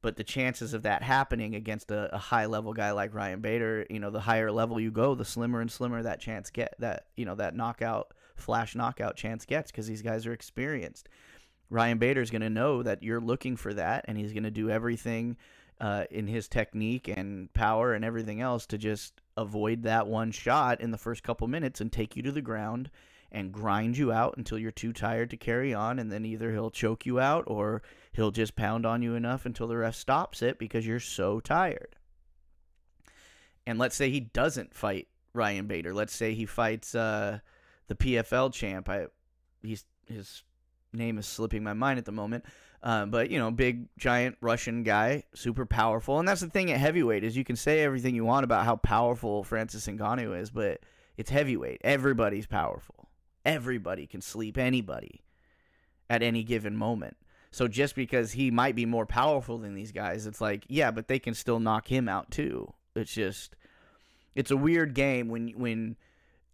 But 0.00 0.14
the 0.14 0.22
chances 0.22 0.74
of 0.74 0.84
that 0.84 1.02
happening 1.02 1.56
against 1.56 1.90
a, 1.90 2.14
a 2.14 2.18
high 2.18 2.46
level 2.46 2.72
guy 2.72 2.92
like 2.92 3.12
Ryan 3.12 3.40
Bader, 3.40 3.84
you 3.90 3.98
know, 3.98 4.10
the 4.10 4.20
higher 4.20 4.52
level 4.52 4.78
you 4.78 4.92
go, 4.92 5.16
the 5.16 5.24
slimmer 5.24 5.60
and 5.60 5.68
slimmer 5.68 6.04
that 6.04 6.20
chance 6.20 6.50
get 6.50 6.76
that 6.78 7.06
you 7.16 7.24
know 7.24 7.34
that 7.34 7.56
knockout 7.56 8.14
flash 8.36 8.76
knockout 8.76 9.16
chance 9.16 9.44
gets 9.44 9.72
because 9.72 9.88
these 9.88 10.02
guys 10.02 10.24
are 10.24 10.32
experienced. 10.32 11.08
Ryan 11.68 11.98
Bader 11.98 12.20
is 12.20 12.30
going 12.30 12.42
to 12.42 12.48
know 12.48 12.84
that 12.84 13.02
you're 13.02 13.20
looking 13.20 13.56
for 13.56 13.74
that, 13.74 14.04
and 14.06 14.16
he's 14.16 14.32
going 14.32 14.44
to 14.44 14.52
do 14.52 14.70
everything 14.70 15.36
uh, 15.80 16.04
in 16.12 16.28
his 16.28 16.46
technique 16.46 17.08
and 17.08 17.52
power 17.54 17.92
and 17.92 18.04
everything 18.04 18.40
else 18.40 18.66
to 18.66 18.78
just 18.78 19.14
avoid 19.36 19.82
that 19.82 20.06
one 20.06 20.30
shot 20.30 20.80
in 20.80 20.92
the 20.92 20.96
first 20.96 21.24
couple 21.24 21.48
minutes 21.48 21.80
and 21.80 21.90
take 21.90 22.14
you 22.14 22.22
to 22.22 22.30
the 22.30 22.40
ground 22.40 22.88
and 23.32 23.52
grind 23.52 23.96
you 23.96 24.12
out 24.12 24.36
until 24.36 24.58
you're 24.58 24.70
too 24.70 24.92
tired 24.92 25.30
to 25.30 25.36
carry 25.36 25.72
on 25.72 25.98
and 25.98 26.10
then 26.10 26.24
either 26.24 26.52
he'll 26.52 26.70
choke 26.70 27.06
you 27.06 27.20
out 27.20 27.44
or 27.46 27.82
he'll 28.12 28.30
just 28.30 28.56
pound 28.56 28.84
on 28.84 29.02
you 29.02 29.14
enough 29.14 29.46
until 29.46 29.66
the 29.66 29.76
ref 29.76 29.94
stops 29.94 30.42
it 30.42 30.58
because 30.58 30.86
you're 30.86 31.00
so 31.00 31.40
tired. 31.40 31.96
And 33.66 33.78
let's 33.78 33.94
say 33.94 34.10
he 34.10 34.20
doesn't 34.20 34.74
fight 34.74 35.08
Ryan 35.32 35.66
Bader. 35.66 35.94
Let's 35.94 36.14
say 36.14 36.34
he 36.34 36.46
fights 36.46 36.94
uh, 36.94 37.38
the 37.86 37.94
PFL 37.94 38.52
champ. 38.52 38.88
I 38.88 39.06
he's 39.62 39.84
his 40.06 40.42
name 40.92 41.18
is 41.18 41.26
slipping 41.26 41.62
my 41.62 41.74
mind 41.74 41.98
at 41.98 42.04
the 42.04 42.12
moment. 42.12 42.44
Uh, 42.82 43.06
but 43.06 43.30
you 43.30 43.38
know, 43.38 43.50
big 43.50 43.86
giant 43.98 44.36
Russian 44.40 44.82
guy, 44.82 45.24
super 45.34 45.66
powerful, 45.66 46.18
and 46.18 46.26
that's 46.26 46.40
the 46.40 46.48
thing 46.48 46.72
at 46.72 46.80
heavyweight 46.80 47.22
is 47.22 47.36
you 47.36 47.44
can 47.44 47.56
say 47.56 47.80
everything 47.80 48.14
you 48.14 48.24
want 48.24 48.44
about 48.44 48.64
how 48.64 48.76
powerful 48.76 49.44
Francis 49.44 49.86
Ngannou 49.86 50.38
is, 50.40 50.50
but 50.50 50.80
it's 51.16 51.30
heavyweight. 51.30 51.82
Everybody's 51.84 52.46
powerful. 52.46 52.99
Everybody 53.44 54.06
can 54.06 54.20
sleep 54.20 54.58
anybody 54.58 55.22
at 56.08 56.22
any 56.22 56.42
given 56.42 56.76
moment. 56.76 57.16
So 57.52 57.66
just 57.66 57.94
because 57.94 58.32
he 58.32 58.50
might 58.50 58.76
be 58.76 58.86
more 58.86 59.06
powerful 59.06 59.58
than 59.58 59.74
these 59.74 59.92
guys, 59.92 60.26
it's 60.26 60.40
like, 60.40 60.64
yeah, 60.68 60.90
but 60.90 61.08
they 61.08 61.18
can 61.18 61.34
still 61.34 61.58
knock 61.58 61.88
him 61.88 62.08
out 62.08 62.30
too. 62.30 62.72
It's 62.94 63.12
just 63.12 63.56
it's 64.34 64.50
a 64.50 64.56
weird 64.56 64.94
game 64.94 65.28
when 65.28 65.48
when 65.50 65.96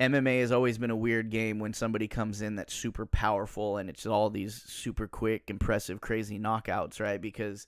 MMA 0.01 0.41
has 0.41 0.53
always 0.53 0.79
been 0.79 0.91
a 0.91 0.97
weird 0.97 1.31
game 1.31 1.59
when 1.59 1.73
somebody 1.73 2.07
comes 2.09 2.43
in 2.43 2.57
that's 2.57 2.75
super 2.75 3.07
powerful 3.07 3.79
and 3.79 3.89
it's 3.89 4.07
all 4.07 4.29
these 4.29 4.63
super 4.67 5.07
quick, 5.07 5.45
impressive, 5.49 6.01
crazy 6.01 6.39
knockouts, 6.39 7.01
right? 7.01 7.21
Because 7.21 7.67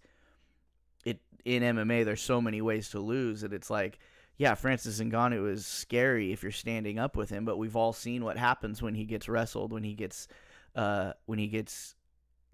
it 1.05 1.21
in 1.45 1.63
MMA 1.63 2.05
there's 2.05 2.23
so 2.23 2.41
many 2.41 2.61
ways 2.61 2.91
to 2.91 3.01
lose 3.01 3.43
that 3.43 3.53
it's 3.53 3.71
like, 3.71 3.99
yeah, 4.39 4.55
Francis 4.55 5.01
Ngannou 5.01 5.51
is 5.51 5.67
scary 5.67 6.33
if 6.33 6.45
you're 6.45 6.53
standing 6.53 6.99
up 6.99 7.17
with 7.17 7.29
him, 7.29 7.45
but 7.45 7.59
we've 7.59 7.75
all 7.75 7.93
seen 7.93 8.25
what 8.25 8.39
happens 8.39 8.81
when 8.81 8.95
he 8.95 9.05
gets 9.05 9.29
wrestled, 9.29 9.73
when 9.73 9.83
he 9.83 9.95
gets 9.95 10.29
uh 10.77 11.13
when 11.27 11.41
he 11.41 11.49
gets 11.49 11.97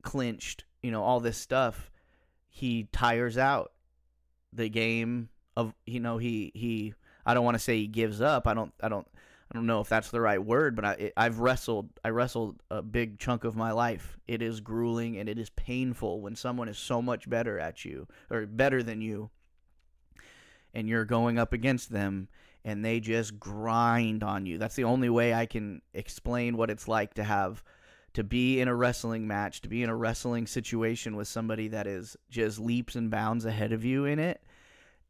clinched, 0.03 0.65
you 0.83 0.91
know, 0.91 1.03
all 1.03 1.21
this 1.21 1.37
stuff. 1.37 1.91
He 2.49 2.89
tires 2.91 3.37
out. 3.37 3.73
The 4.53 4.69
game 4.69 5.29
of 5.57 5.75
you 5.85 6.01
know, 6.01 6.17
he 6.17 6.53
he 6.55 6.95
I 7.27 7.35
don't 7.35 7.45
want 7.45 7.57
to 7.57 7.63
say 7.63 7.77
he 7.77 7.87
gives 7.87 8.23
up. 8.23 8.47
I 8.47 8.55
don't 8.55 8.73
I 8.81 8.89
don't 8.89 9.07
I 9.53 9.55
don't 9.55 9.67
know 9.67 9.81
if 9.81 9.89
that's 9.91 10.11
the 10.11 10.23
right 10.23 10.43
word, 10.43 10.75
but 10.77 10.87
I 10.87 11.13
I've 11.19 11.39
wrestled 11.39 11.91
I 12.03 12.09
wrestled 12.09 12.63
a 12.71 12.81
big 12.81 13.19
chunk 13.19 13.45
of 13.45 13.57
my 13.57 13.73
life. 13.73 14.17
It 14.27 14.41
is 14.41 14.61
grueling 14.61 15.19
and 15.19 15.29
it 15.29 15.39
is 15.39 15.51
painful 15.51 16.23
when 16.23 16.35
someone 16.35 16.69
is 16.71 16.79
so 16.79 17.03
much 17.03 17.29
better 17.29 17.59
at 17.59 17.85
you 17.85 18.09
or 18.31 18.47
better 18.47 18.83
than 18.83 19.03
you 19.03 19.31
and 20.75 20.89
you're 20.89 21.05
going 21.05 21.39
up 21.39 21.53
against 21.53 21.91
them 21.91 22.29
and 22.65 22.85
they 22.85 23.01
just 23.01 23.39
grind 23.39 24.23
on 24.25 24.47
you. 24.47 24.59
That's 24.59 24.75
the 24.75 24.85
only 24.85 25.09
way 25.09 25.35
I 25.35 25.47
can 25.47 25.83
explain 25.93 26.57
what 26.57 26.71
it's 26.71 26.89
like 26.89 27.15
to 27.15 27.25
have 27.25 27.63
to 28.15 28.25
be 28.25 28.61
in 28.61 28.69
a 28.69 28.75
wrestling 28.75 29.27
match, 29.27 29.61
to 29.63 29.69
be 29.69 29.83
in 29.83 29.91
a 29.91 29.97
wrestling 29.97 30.47
situation 30.47 31.17
with 31.17 31.29
somebody 31.29 31.69
that 31.69 31.87
is 31.87 32.17
just 32.31 32.59
leaps 32.59 32.95
and 32.95 33.11
bounds 33.11 33.45
ahead 33.45 33.73
of 33.73 33.85
you 33.85 34.05
in 34.05 34.19
it. 34.19 34.43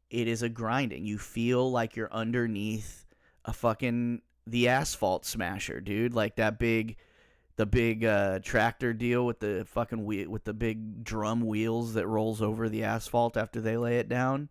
It 0.09 0.27
is 0.27 0.41
a 0.41 0.49
grinding. 0.49 1.05
You 1.05 1.17
feel 1.17 1.71
like 1.71 1.95
you're 1.95 2.11
underneath 2.11 3.05
a 3.45 3.53
fucking 3.53 4.21
the 4.47 4.67
asphalt 4.67 5.25
smasher, 5.25 5.79
dude. 5.79 6.13
Like 6.13 6.35
that 6.35 6.59
big 6.59 6.97
the 7.57 7.65
big 7.65 8.03
uh, 8.03 8.39
tractor 8.39 8.93
deal 8.93 9.25
with 9.25 9.39
the 9.39 9.65
fucking 9.69 10.03
wheel 10.03 10.29
with 10.29 10.43
the 10.43 10.53
big 10.53 11.03
drum 11.03 11.45
wheels 11.45 11.93
that 11.93 12.07
rolls 12.07 12.41
over 12.41 12.67
the 12.67 12.83
asphalt 12.83 13.37
after 13.37 13.61
they 13.61 13.77
lay 13.77 13.97
it 13.97 14.09
down. 14.09 14.49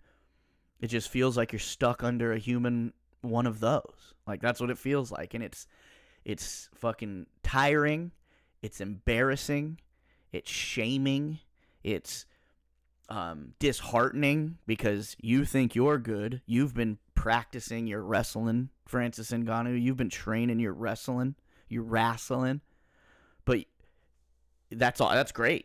It 0.85 0.89
just 0.89 1.09
feels 1.09 1.35
like 1.35 1.51
you're 1.51 1.61
stuck 1.61 2.05
under 2.05 2.35
a 2.35 2.39
human 2.39 2.93
one 3.23 3.47
of 3.47 3.59
those. 3.59 4.13
Like 4.27 4.43
that's 4.43 4.61
what 4.61 4.69
it 4.69 4.77
feels 4.77 5.11
like 5.11 5.33
and 5.33 5.43
it's 5.43 5.67
it's 6.27 6.69
fucking 6.75 7.25
tiring, 7.43 8.11
it's 8.61 8.83
embarrassing, 8.83 9.81
it's 10.31 10.51
shaming, 10.51 11.39
it's 11.83 12.27
um, 13.09 13.55
disheartening 13.59 14.59
because 14.67 15.17
you 15.23 15.47
think 15.47 15.75
you're 15.75 15.97
good. 15.97 16.43
You've 16.45 16.75
been 16.75 16.99
practicing 17.15 17.87
your 17.87 18.03
wrestling, 18.03 18.69
Francis 18.85 19.31
Ngannou. 19.31 19.81
You've 19.81 19.97
been 19.97 20.11
training 20.11 20.61
your 20.61 20.75
wrestling, 20.75 21.35
your 21.67 21.85
wrestling. 21.85 22.61
But 23.47 23.61
that's 24.71 25.01
all. 25.01 25.13
That's 25.13 25.33
great. 25.33 25.65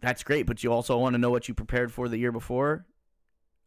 That's 0.00 0.22
great. 0.22 0.46
But 0.46 0.62
you 0.62 0.72
also 0.72 0.96
want 0.98 1.14
to 1.14 1.18
know 1.18 1.30
what 1.30 1.48
you 1.48 1.54
prepared 1.54 1.92
for 1.92 2.08
the 2.08 2.18
year 2.18 2.30
before 2.30 2.86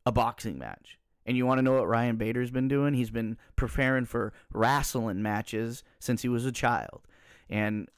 a 0.06 0.12
boxing 0.12 0.58
match. 0.58 0.98
And 1.26 1.36
you 1.36 1.46
want 1.46 1.58
to 1.58 1.64
know 1.64 1.74
what 1.74 1.88
Ryan 1.88 2.18
Bader's 2.18 2.52
been 2.52 2.68
doing? 2.68 2.94
He's 2.94 3.10
been 3.10 3.38
preparing 3.56 4.06
for 4.06 4.32
wrestling 4.54 5.24
matches 5.24 5.84
since 6.00 6.22
he 6.22 6.30
was 6.30 6.46
a 6.46 6.52
child. 6.52 7.02
And 7.50 7.90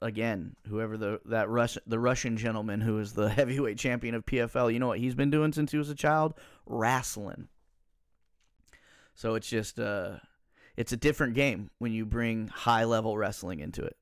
again, 0.00 0.56
whoever 0.68 0.96
the 0.96 1.20
that 1.26 1.48
Russ, 1.48 1.78
the 1.86 2.00
Russian 2.00 2.36
gentleman 2.36 2.80
who 2.80 2.98
is 2.98 3.12
the 3.12 3.28
heavyweight 3.30 3.78
champion 3.78 4.14
of 4.14 4.26
PFL, 4.26 4.72
you 4.72 4.80
know 4.80 4.88
what 4.88 4.98
he's 4.98 5.14
been 5.14 5.30
doing 5.30 5.52
since 5.52 5.70
he 5.70 5.78
was 5.78 5.90
a 5.90 5.94
child? 5.94 6.34
Wrestling. 6.66 7.48
So 9.14 9.36
it's 9.36 9.48
just 9.48 9.78
uh 9.78 10.16
it's 10.76 10.92
a 10.92 10.96
different 10.96 11.34
game 11.34 11.70
when 11.78 11.92
you 11.92 12.04
bring 12.04 12.48
high 12.48 12.84
level 12.84 13.16
wrestling 13.16 13.60
into 13.60 13.84
it. 13.84 13.96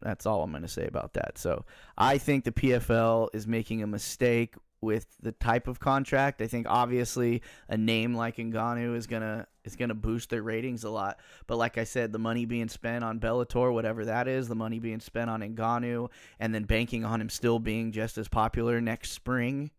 That's 0.00 0.26
all 0.26 0.42
I'm 0.42 0.50
going 0.50 0.62
to 0.62 0.68
say 0.68 0.86
about 0.86 1.14
that. 1.14 1.38
So 1.38 1.64
I 1.96 2.18
think 2.18 2.44
the 2.44 2.52
PFL 2.52 3.28
is 3.32 3.46
making 3.46 3.82
a 3.82 3.86
mistake 3.86 4.54
with 4.86 5.06
the 5.20 5.32
type 5.32 5.68
of 5.68 5.80
contract. 5.80 6.40
I 6.40 6.46
think 6.46 6.66
obviously 6.68 7.42
a 7.68 7.76
name 7.76 8.14
like 8.14 8.36
Ngannou 8.36 8.96
is 8.96 9.06
gonna 9.06 9.46
is 9.64 9.76
gonna 9.76 9.94
boost 9.94 10.30
their 10.30 10.42
ratings 10.42 10.84
a 10.84 10.90
lot. 10.90 11.18
But 11.46 11.58
like 11.58 11.76
I 11.76 11.84
said, 11.84 12.12
the 12.12 12.18
money 12.18 12.46
being 12.46 12.68
spent 12.68 13.04
on 13.04 13.20
Bellator, 13.20 13.72
whatever 13.74 14.04
that 14.06 14.28
is, 14.28 14.48
the 14.48 14.54
money 14.54 14.78
being 14.78 15.00
spent 15.00 15.28
on 15.28 15.40
Ngannou, 15.40 16.08
and 16.40 16.54
then 16.54 16.64
banking 16.64 17.04
on 17.04 17.20
him 17.20 17.28
still 17.28 17.58
being 17.58 17.92
just 17.92 18.16
as 18.16 18.28
popular 18.28 18.80
next 18.80 19.10
spring 19.10 19.70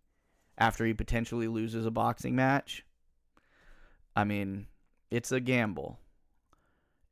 after 0.57 0.85
he 0.85 0.93
potentially 0.93 1.47
loses 1.47 1.85
a 1.85 1.91
boxing 1.91 2.35
match. 2.35 2.85
I 4.15 4.25
mean, 4.25 4.67
it's 5.09 5.31
a 5.31 5.39
gamble. 5.39 5.99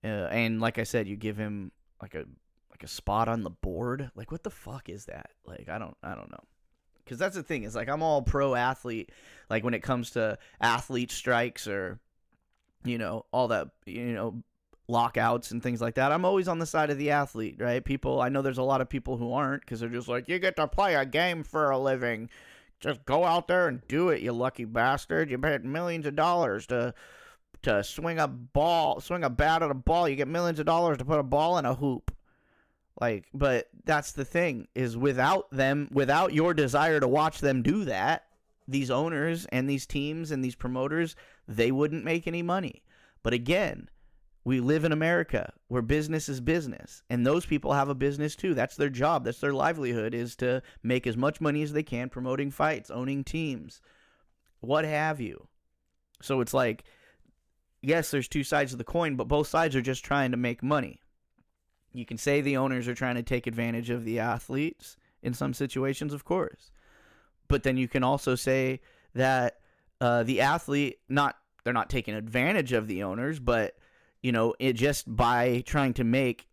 Uh, 0.03 0.27
and 0.29 0.59
like 0.59 0.77
I 0.77 0.83
said, 0.83 1.07
you 1.07 1.15
give 1.15 1.37
him 1.37 1.71
like 2.01 2.13
a 2.13 2.25
like 2.69 2.83
a 2.83 2.87
spot 2.87 3.29
on 3.29 3.43
the 3.43 3.49
board. 3.49 4.11
Like 4.15 4.31
what 4.31 4.43
the 4.43 4.49
fuck 4.49 4.89
is 4.89 5.05
that? 5.05 5.29
Like 5.45 5.69
I 5.69 5.79
don't 5.79 5.95
I 6.03 6.13
don't 6.13 6.29
know 6.29 6.43
because 7.05 7.19
that's 7.19 7.35
the 7.35 7.43
thing 7.43 7.63
is 7.63 7.75
like 7.75 7.87
i'm 7.87 8.03
all 8.03 8.21
pro 8.21 8.55
athlete 8.55 9.11
like 9.49 9.63
when 9.63 9.73
it 9.73 9.83
comes 9.83 10.11
to 10.11 10.37
athlete 10.59 11.11
strikes 11.11 11.67
or 11.67 11.99
you 12.83 12.97
know 12.97 13.25
all 13.31 13.47
that 13.47 13.69
you 13.85 14.13
know 14.13 14.43
lockouts 14.87 15.51
and 15.51 15.63
things 15.63 15.81
like 15.81 15.95
that 15.95 16.11
i'm 16.11 16.25
always 16.25 16.47
on 16.47 16.59
the 16.59 16.65
side 16.65 16.89
of 16.89 16.97
the 16.97 17.11
athlete 17.11 17.55
right? 17.59 17.83
People 17.83 18.21
i 18.21 18.29
know 18.29 18.41
there's 18.41 18.57
a 18.57 18.63
lot 18.63 18.81
of 18.81 18.89
people 18.89 19.17
who 19.17 19.31
aren't 19.33 19.61
because 19.61 19.79
they're 19.79 19.89
just 19.89 20.07
like 20.07 20.27
you 20.27 20.37
get 20.39 20.55
to 20.57 20.67
play 20.67 20.95
a 20.95 21.05
game 21.05 21.43
for 21.43 21.71
a 21.71 21.77
living. 21.77 22.29
Just 22.81 23.05
go 23.05 23.23
out 23.23 23.47
there 23.47 23.67
and 23.67 23.81
do 23.87 24.09
it 24.09 24.21
you 24.21 24.31
lucky 24.31 24.65
bastard. 24.65 25.31
You 25.31 25.37
paid 25.39 25.65
millions 25.65 26.05
of 26.05 26.15
dollars 26.15 26.67
to 26.67 26.93
to 27.63 27.83
swing 27.83 28.19
a 28.19 28.27
ball 28.27 28.99
swing 28.99 29.23
a 29.23 29.29
bat 29.29 29.63
at 29.63 29.71
a 29.71 29.73
ball. 29.73 30.07
You 30.07 30.15
get 30.15 30.27
millions 30.27 30.59
of 30.59 30.67
dollars 30.67 30.99
to 30.99 31.05
put 31.05 31.19
a 31.19 31.23
ball 31.23 31.57
in 31.57 31.65
a 31.65 31.73
hoop 31.73 32.14
like, 32.99 33.25
but 33.33 33.67
that's 33.83 34.13
the 34.13 34.25
thing 34.25 34.67
is 34.73 34.95
without 34.95 35.49
them, 35.51 35.89
without 35.91 36.33
your 36.33 36.53
desire 36.53 36.99
to 36.99 37.07
watch 37.07 37.39
them 37.39 37.61
do 37.61 37.85
that, 37.85 38.23
these 38.67 38.89
owners 38.89 39.45
and 39.51 39.69
these 39.69 39.85
teams 39.85 40.31
and 40.31 40.43
these 40.43 40.55
promoters, 40.55 41.15
they 41.47 41.71
wouldn't 41.71 42.05
make 42.05 42.25
any 42.25 42.41
money. 42.41 42.83
But 43.21 43.33
again, 43.33 43.89
we 44.43 44.59
live 44.59 44.85
in 44.85 44.91
America 44.91 45.53
where 45.67 45.81
business 45.81 46.29
is 46.29 46.39
business, 46.39 47.01
and 47.09 47.25
those 47.25 47.45
people 47.45 47.73
have 47.73 47.89
a 47.89 47.95
business 47.95 48.35
too. 48.35 48.53
That's 48.53 48.75
their 48.75 48.89
job. 48.89 49.25
That's 49.25 49.39
their 49.39 49.53
livelihood 49.53 50.13
is 50.13 50.35
to 50.37 50.61
make 50.83 51.07
as 51.07 51.17
much 51.17 51.41
money 51.41 51.63
as 51.63 51.73
they 51.73 51.83
can 51.83 52.09
promoting 52.09 52.51
fights, 52.51 52.91
owning 52.91 53.23
teams, 53.23 53.81
what 54.61 54.85
have 54.85 55.19
you. 55.19 55.47
So 56.21 56.41
it's 56.41 56.53
like, 56.53 56.85
yes, 57.81 58.11
there's 58.11 58.27
two 58.27 58.43
sides 58.43 58.71
of 58.71 58.77
the 58.77 58.83
coin, 58.83 59.15
but 59.15 59.27
both 59.27 59.47
sides 59.47 59.75
are 59.75 59.81
just 59.81 60.05
trying 60.05 60.31
to 60.31 60.37
make 60.37 60.63
money. 60.63 61.01
You 61.95 62.05
can 62.05 62.17
say 62.17 62.41
the 62.41 62.57
owners 62.57 62.87
are 62.87 62.95
trying 62.95 63.15
to 63.15 63.23
take 63.23 63.47
advantage 63.47 63.89
of 63.89 64.05
the 64.05 64.19
athletes 64.19 64.97
in 65.21 65.33
some 65.33 65.53
situations, 65.53 66.13
of 66.13 66.25
course. 66.25 66.71
But 67.47 67.63
then 67.63 67.77
you 67.77 67.87
can 67.87 68.03
also 68.03 68.35
say 68.35 68.81
that 69.13 69.59
uh, 70.01 70.23
the 70.23 70.41
athlete 70.41 70.99
not 71.09 71.37
they're 71.63 71.73
not 71.73 71.89
taking 71.89 72.13
advantage 72.13 72.73
of 72.73 72.87
the 72.87 73.03
owners, 73.03 73.39
but 73.39 73.75
you 74.21 74.31
know, 74.31 74.53
it 74.59 74.73
just 74.73 75.13
by 75.13 75.63
trying 75.65 75.93
to 75.95 76.03
make 76.03 76.47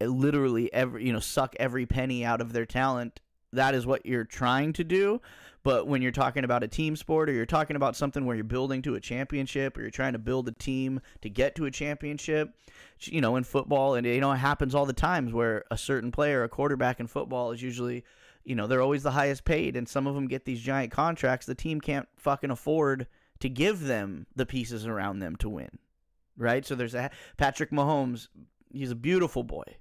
literally 0.00 0.72
every 0.72 1.06
you 1.06 1.12
know 1.12 1.20
suck 1.20 1.54
every 1.58 1.86
penny 1.86 2.24
out 2.24 2.40
of 2.40 2.52
their 2.52 2.66
talent 2.66 3.20
that 3.52 3.74
is 3.74 3.86
what 3.86 4.04
you're 4.06 4.24
trying 4.24 4.72
to 4.72 4.84
do 4.84 5.20
but 5.62 5.86
when 5.86 6.00
you're 6.00 6.10
talking 6.10 6.44
about 6.44 6.62
a 6.62 6.68
team 6.68 6.96
sport 6.96 7.28
or 7.28 7.32
you're 7.32 7.44
talking 7.44 7.76
about 7.76 7.96
something 7.96 8.24
where 8.24 8.34
you're 8.34 8.44
building 8.44 8.80
to 8.82 8.94
a 8.94 9.00
championship 9.00 9.76
or 9.76 9.82
you're 9.82 9.90
trying 9.90 10.14
to 10.14 10.18
build 10.18 10.48
a 10.48 10.52
team 10.52 11.00
to 11.20 11.28
get 11.28 11.54
to 11.56 11.66
a 11.66 11.70
championship, 11.70 12.54
you 13.00 13.20
know, 13.20 13.36
in 13.36 13.44
football, 13.44 13.94
and 13.94 14.06
you 14.06 14.20
know, 14.20 14.32
it 14.32 14.38
happens 14.38 14.74
all 14.74 14.86
the 14.86 14.94
times 14.94 15.34
where 15.34 15.64
a 15.70 15.76
certain 15.76 16.10
player, 16.10 16.42
a 16.42 16.48
quarterback 16.48 16.98
in 16.98 17.06
football, 17.06 17.52
is 17.52 17.60
usually 17.60 18.04
you 18.42 18.54
know, 18.54 18.66
they're 18.66 18.82
always 18.82 19.02
the 19.02 19.10
highest 19.10 19.44
paid, 19.44 19.76
and 19.76 19.88
some 19.88 20.06
of 20.06 20.14
them 20.14 20.26
get 20.26 20.44
these 20.44 20.60
giant 20.60 20.90
contracts. 20.90 21.46
The 21.46 21.54
team 21.54 21.80
can't 21.80 22.08
fucking 22.16 22.50
afford 22.50 23.06
to 23.40 23.48
give 23.48 23.84
them 23.84 24.26
the 24.34 24.46
pieces 24.46 24.86
around 24.86 25.18
them 25.18 25.36
to 25.36 25.48
win, 25.48 25.78
right? 26.36 26.64
So 26.64 26.74
there's 26.74 26.94
a 26.94 27.10
Patrick 27.36 27.70
Mahomes. 27.70 28.28
He's 28.72 28.90
a 28.90 28.96
beautiful 28.96 29.42
boy. 29.42 29.76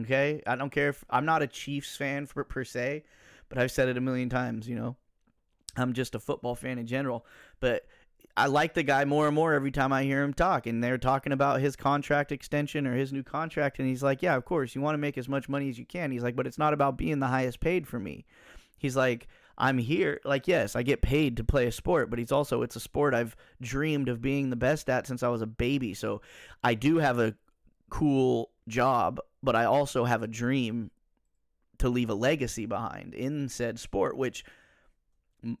Okay, 0.00 0.42
I 0.46 0.56
don't 0.56 0.70
care 0.70 0.90
if 0.90 1.04
I'm 1.08 1.24
not 1.24 1.42
a 1.42 1.46
Chiefs 1.46 1.96
fan 1.96 2.26
for, 2.26 2.44
per 2.44 2.64
se, 2.64 3.04
but 3.48 3.58
I've 3.58 3.70
said 3.70 3.88
it 3.88 3.96
a 3.96 4.00
million 4.00 4.28
times. 4.28 4.68
You 4.68 4.76
know, 4.76 4.96
I'm 5.76 5.92
just 5.92 6.14
a 6.14 6.20
football 6.20 6.54
fan 6.54 6.78
in 6.78 6.86
general. 6.86 7.24
But 7.60 7.86
I 8.36 8.46
like 8.46 8.74
the 8.74 8.82
guy 8.82 9.04
more 9.04 9.26
and 9.26 9.34
more 9.34 9.54
every 9.54 9.70
time 9.70 9.92
I 9.92 10.04
hear 10.04 10.22
him 10.22 10.34
talk. 10.34 10.66
And 10.66 10.82
they're 10.82 10.98
talking 10.98 11.32
about 11.32 11.60
his 11.60 11.76
contract 11.76 12.32
extension 12.32 12.86
or 12.86 12.94
his 12.94 13.12
new 13.12 13.22
contract. 13.22 13.78
And 13.78 13.88
he's 13.88 14.02
like, 14.02 14.22
Yeah, 14.22 14.36
of 14.36 14.44
course, 14.44 14.74
you 14.74 14.80
want 14.80 14.94
to 14.94 14.98
make 14.98 15.16
as 15.16 15.28
much 15.28 15.48
money 15.48 15.68
as 15.68 15.78
you 15.78 15.86
can. 15.86 16.10
He's 16.10 16.22
like, 16.22 16.36
But 16.36 16.46
it's 16.46 16.58
not 16.58 16.74
about 16.74 16.98
being 16.98 17.20
the 17.20 17.28
highest 17.28 17.60
paid 17.60 17.86
for 17.86 17.98
me. 17.98 18.26
He's 18.78 18.96
like, 18.96 19.28
I'm 19.58 19.78
here. 19.78 20.20
Like, 20.24 20.46
yes, 20.46 20.76
I 20.76 20.82
get 20.82 21.00
paid 21.00 21.38
to 21.38 21.44
play 21.44 21.66
a 21.66 21.72
sport, 21.72 22.10
but 22.10 22.18
he's 22.18 22.32
also, 22.32 22.62
it's 22.62 22.76
a 22.76 22.80
sport 22.80 23.14
I've 23.14 23.36
dreamed 23.60 24.08
of 24.08 24.20
being 24.20 24.50
the 24.50 24.56
best 24.56 24.90
at 24.90 25.06
since 25.06 25.22
I 25.22 25.28
was 25.28 25.40
a 25.40 25.46
baby. 25.46 25.94
So 25.94 26.20
I 26.62 26.74
do 26.74 26.98
have 26.98 27.18
a 27.18 27.34
cool 27.88 28.50
job, 28.68 29.20
but 29.42 29.56
I 29.56 29.64
also 29.64 30.04
have 30.04 30.22
a 30.22 30.28
dream 30.28 30.90
to 31.78 31.88
leave 31.88 32.10
a 32.10 32.14
legacy 32.14 32.66
behind 32.66 33.14
in 33.14 33.48
said 33.48 33.78
sport, 33.78 34.16
which 34.16 34.44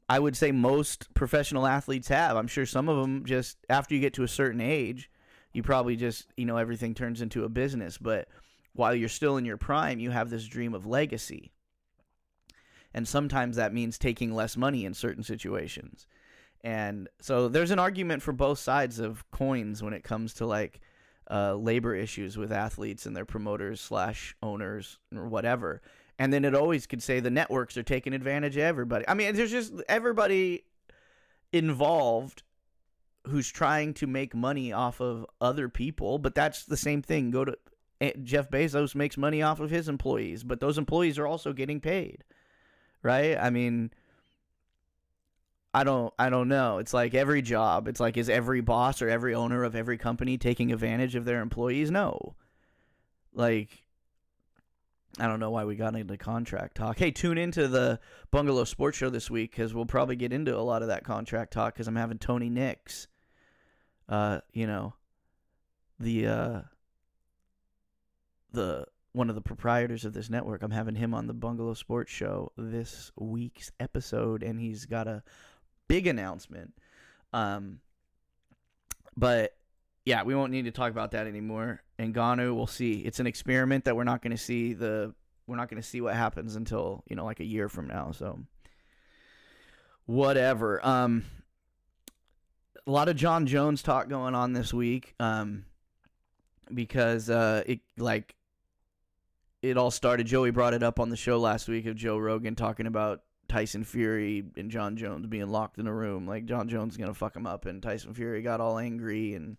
I 0.08 0.18
would 0.18 0.36
say 0.36 0.52
most 0.52 1.12
professional 1.14 1.66
athletes 1.66 2.08
have. 2.08 2.36
I'm 2.36 2.48
sure 2.48 2.66
some 2.66 2.88
of 2.88 3.00
them 3.00 3.24
just 3.24 3.58
after 3.68 3.94
you 3.94 4.00
get 4.00 4.14
to 4.14 4.22
a 4.22 4.28
certain 4.28 4.60
age, 4.60 5.10
you 5.52 5.62
probably 5.62 5.96
just, 5.96 6.26
you 6.36 6.46
know, 6.46 6.56
everything 6.56 6.94
turns 6.94 7.20
into 7.20 7.44
a 7.44 7.48
business, 7.48 7.98
but 7.98 8.28
while 8.72 8.94
you're 8.94 9.08
still 9.08 9.36
in 9.36 9.44
your 9.44 9.56
prime, 9.56 9.98
you 9.98 10.10
have 10.10 10.30
this 10.30 10.46
dream 10.46 10.74
of 10.74 10.86
legacy. 10.86 11.52
And 12.92 13.06
sometimes 13.06 13.56
that 13.56 13.74
means 13.74 13.98
taking 13.98 14.34
less 14.34 14.56
money 14.56 14.84
in 14.84 14.94
certain 14.94 15.22
situations. 15.22 16.06
And 16.62 17.08
so 17.20 17.48
there's 17.48 17.70
an 17.70 17.78
argument 17.78 18.22
for 18.22 18.32
both 18.32 18.58
sides 18.58 18.98
of 18.98 19.30
coins 19.30 19.82
when 19.82 19.92
it 19.92 20.02
comes 20.02 20.34
to 20.34 20.46
like 20.46 20.80
uh, 21.30 21.54
labor 21.54 21.94
issues 21.94 22.36
with 22.36 22.52
athletes 22.52 23.06
and 23.06 23.16
their 23.16 23.24
promoters 23.24 23.80
slash 23.80 24.36
owners 24.42 24.98
or 25.14 25.26
whatever 25.26 25.82
and 26.18 26.32
then 26.32 26.44
it 26.44 26.54
always 26.54 26.86
could 26.86 27.02
say 27.02 27.20
the 27.20 27.30
networks 27.30 27.76
are 27.76 27.82
taking 27.82 28.14
advantage 28.14 28.56
of 28.56 28.62
everybody. 28.62 29.04
I 29.06 29.14
mean, 29.14 29.34
there's 29.34 29.50
just 29.50 29.72
everybody 29.88 30.64
involved 31.52 32.42
who's 33.26 33.50
trying 33.50 33.92
to 33.94 34.06
make 34.06 34.34
money 34.34 34.72
off 34.72 35.00
of 35.00 35.26
other 35.40 35.68
people, 35.68 36.18
but 36.18 36.34
that's 36.34 36.64
the 36.64 36.76
same 36.76 37.02
thing. 37.02 37.30
Go 37.30 37.44
to 37.44 37.58
eh, 38.00 38.12
Jeff 38.22 38.50
Bezos 38.50 38.94
makes 38.94 39.16
money 39.16 39.42
off 39.42 39.60
of 39.60 39.70
his 39.70 39.88
employees, 39.88 40.42
but 40.42 40.60
those 40.60 40.78
employees 40.78 41.18
are 41.18 41.26
also 41.26 41.52
getting 41.52 41.80
paid. 41.80 42.24
Right? 43.02 43.36
I 43.36 43.50
mean, 43.50 43.90
I 45.76 45.84
don't 45.84 46.14
I 46.18 46.30
don't 46.30 46.48
know. 46.48 46.78
It's 46.78 46.94
like 46.94 47.12
every 47.12 47.42
job. 47.42 47.86
It's 47.86 48.00
like 48.00 48.16
is 48.16 48.30
every 48.30 48.62
boss 48.62 49.02
or 49.02 49.10
every 49.10 49.34
owner 49.34 49.62
of 49.62 49.76
every 49.76 49.98
company 49.98 50.38
taking 50.38 50.72
advantage 50.72 51.14
of 51.16 51.26
their 51.26 51.42
employees? 51.42 51.90
No. 51.90 52.34
Like 53.34 53.84
I 55.18 55.26
don't 55.26 55.38
know 55.38 55.50
why 55.50 55.66
we 55.66 55.76
got 55.76 55.94
into 55.94 56.16
contract 56.16 56.78
talk. 56.78 56.98
Hey, 56.98 57.10
tune 57.10 57.36
into 57.36 57.68
the 57.68 58.00
Bungalow 58.30 58.64
Sports 58.64 58.96
Show 58.96 59.10
this 59.10 59.30
week 59.30 59.50
because 59.50 59.74
we'll 59.74 59.84
probably 59.84 60.16
get 60.16 60.32
into 60.32 60.56
a 60.56 60.60
lot 60.60 60.80
of 60.80 60.88
that 60.88 61.04
contract 61.04 61.52
talk 61.52 61.74
because 61.74 61.88
I'm 61.88 61.96
having 61.96 62.16
Tony 62.16 62.48
Nix, 62.48 63.06
uh, 64.08 64.40
you 64.54 64.66
know, 64.66 64.94
the 66.00 66.26
uh, 66.26 66.60
the 68.52 68.86
one 69.12 69.28
of 69.28 69.34
the 69.34 69.42
proprietors 69.42 70.06
of 70.06 70.14
this 70.14 70.30
network. 70.30 70.62
I'm 70.62 70.70
having 70.70 70.94
him 70.94 71.12
on 71.12 71.26
the 71.26 71.34
Bungalow 71.34 71.74
Sports 71.74 72.12
Show 72.12 72.52
this 72.56 73.12
week's 73.16 73.72
episode, 73.78 74.42
and 74.42 74.58
he's 74.58 74.86
got 74.86 75.06
a 75.06 75.22
big 75.88 76.06
announcement. 76.06 76.74
Um, 77.32 77.80
but 79.16 79.56
yeah, 80.04 80.22
we 80.22 80.34
won't 80.34 80.52
need 80.52 80.66
to 80.66 80.70
talk 80.70 80.90
about 80.90 81.12
that 81.12 81.26
anymore. 81.26 81.82
Ngannou, 81.98 82.54
we'll 82.54 82.66
see. 82.66 83.00
It's 83.00 83.20
an 83.20 83.26
experiment 83.26 83.84
that 83.84 83.96
we're 83.96 84.04
not 84.04 84.22
going 84.22 84.36
to 84.36 84.42
see 84.42 84.72
the 84.72 85.14
we're 85.46 85.56
not 85.56 85.68
going 85.68 85.80
to 85.80 85.88
see 85.88 86.00
what 86.00 86.14
happens 86.14 86.56
until 86.56 87.04
you 87.08 87.16
know 87.16 87.24
like 87.24 87.40
a 87.40 87.44
year 87.44 87.68
from 87.68 87.86
now. 87.86 88.12
So 88.12 88.40
whatever. 90.06 90.84
Um, 90.86 91.24
a 92.86 92.90
lot 92.90 93.08
of 93.08 93.16
Jon 93.16 93.46
Jones 93.46 93.82
talk 93.82 94.08
going 94.08 94.34
on 94.34 94.52
this 94.52 94.72
week. 94.72 95.14
Um, 95.18 95.64
because 96.72 97.30
uh, 97.30 97.62
it 97.66 97.80
like 97.96 98.34
it 99.62 99.76
all 99.76 99.90
started. 99.90 100.26
Joey 100.26 100.50
brought 100.50 100.74
it 100.74 100.82
up 100.82 101.00
on 101.00 101.08
the 101.08 101.16
show 101.16 101.38
last 101.38 101.68
week 101.68 101.86
of 101.86 101.96
Joe 101.96 102.18
Rogan 102.18 102.54
talking 102.54 102.86
about 102.86 103.22
Tyson 103.48 103.84
Fury 103.84 104.44
and 104.56 104.70
Jon 104.70 104.96
Jones 104.96 105.26
being 105.26 105.48
locked 105.48 105.78
in 105.78 105.86
a 105.86 105.94
room. 105.94 106.26
Like 106.26 106.46
Jon 106.46 106.68
Jones 106.68 106.94
is 106.94 106.96
gonna 106.96 107.14
fuck 107.14 107.36
him 107.36 107.46
up, 107.46 107.66
and 107.66 107.82
Tyson 107.82 108.14
Fury 108.14 108.42
got 108.42 108.60
all 108.60 108.78
angry 108.78 109.34
and 109.34 109.56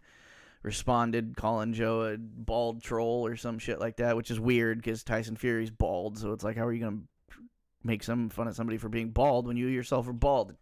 responded 0.63 1.35
calling 1.37 1.73
Joe 1.73 2.13
a 2.13 2.17
bald 2.17 2.81
troll 2.83 3.25
or 3.25 3.35
some 3.35 3.59
shit 3.59 3.79
like 3.79 3.97
that, 3.97 4.17
which 4.17 4.31
is 4.31 4.39
weird 4.39 4.79
because 4.79 5.03
Tyson 5.03 5.37
Fury's 5.37 5.71
bald. 5.71 6.17
So 6.17 6.33
it's 6.33 6.43
like, 6.43 6.57
how 6.57 6.65
are 6.65 6.73
you 6.73 6.85
to 6.85 7.03
make 7.83 8.03
some 8.03 8.29
fun 8.29 8.47
of 8.47 8.55
somebody 8.55 8.77
for 8.77 8.89
being 8.89 9.11
bald 9.11 9.47
when 9.47 9.55
you 9.55 9.67
yourself 9.67 10.07
are 10.07 10.13
bald? 10.13 10.55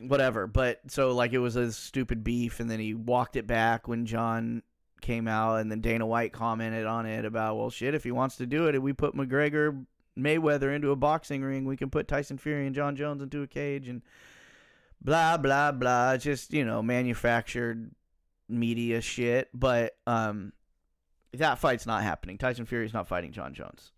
Whatever. 0.00 0.46
But 0.46 0.80
so, 0.88 1.12
like, 1.12 1.32
it 1.32 1.38
was 1.38 1.56
a 1.56 1.72
stupid 1.72 2.22
beef, 2.22 2.60
and 2.60 2.68
then 2.68 2.80
he 2.80 2.92
walked 2.92 3.36
it 3.36 3.46
back 3.46 3.88
when 3.88 4.04
John 4.04 4.62
came 5.00 5.26
out, 5.26 5.56
and 5.56 5.70
then 5.70 5.80
Dana 5.80 6.04
White 6.04 6.32
commented 6.32 6.84
on 6.84 7.06
it 7.06 7.24
about, 7.24 7.56
well, 7.56 7.70
shit, 7.70 7.94
if 7.94 8.04
he 8.04 8.10
wants 8.10 8.36
to 8.36 8.46
do 8.46 8.68
it, 8.68 8.82
we 8.82 8.92
put 8.92 9.16
McGregor 9.16 9.86
Mayweather 10.18 10.74
into 10.74 10.90
a 10.90 10.96
boxing 10.96 11.42
ring, 11.42 11.64
we 11.64 11.76
can 11.76 11.90
put 11.90 12.08
Tyson 12.08 12.38
Fury 12.38 12.66
and 12.66 12.74
Jon 12.74 12.96
Jones 12.96 13.22
into 13.22 13.42
a 13.42 13.46
cage 13.46 13.88
and 13.88 14.02
blah 15.02 15.36
blah 15.36 15.72
blah. 15.72 16.16
Just 16.16 16.52
you 16.52 16.64
know, 16.64 16.82
manufactured 16.82 17.90
media 18.48 19.00
shit, 19.00 19.48
but 19.52 19.96
um, 20.06 20.52
that 21.32 21.58
fight's 21.58 21.86
not 21.86 22.02
happening. 22.02 22.38
Tyson 22.38 22.66
Fury's 22.66 22.94
not 22.94 23.08
fighting 23.08 23.32
Jon 23.32 23.54
Jones. 23.54 23.92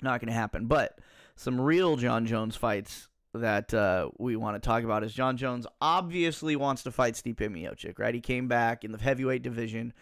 Not 0.00 0.20
going 0.20 0.28
to 0.28 0.34
happen. 0.34 0.66
But 0.66 0.98
some 1.36 1.60
real 1.60 1.96
Jon 1.96 2.26
Jones 2.26 2.56
fights 2.56 3.08
that 3.34 3.74
uh, 3.74 4.10
we 4.18 4.36
want 4.36 4.60
to 4.60 4.66
talk 4.66 4.84
about 4.84 5.04
is 5.04 5.12
Jon 5.12 5.36
Jones 5.36 5.66
obviously 5.80 6.56
wants 6.56 6.82
to 6.84 6.90
fight 6.90 7.14
Stipe 7.14 7.36
Miocic, 7.36 7.98
right? 7.98 8.14
He 8.14 8.20
came 8.20 8.48
back 8.48 8.84
in 8.84 8.92
the 8.92 8.98
heavyweight 8.98 9.42
division, 9.42 9.92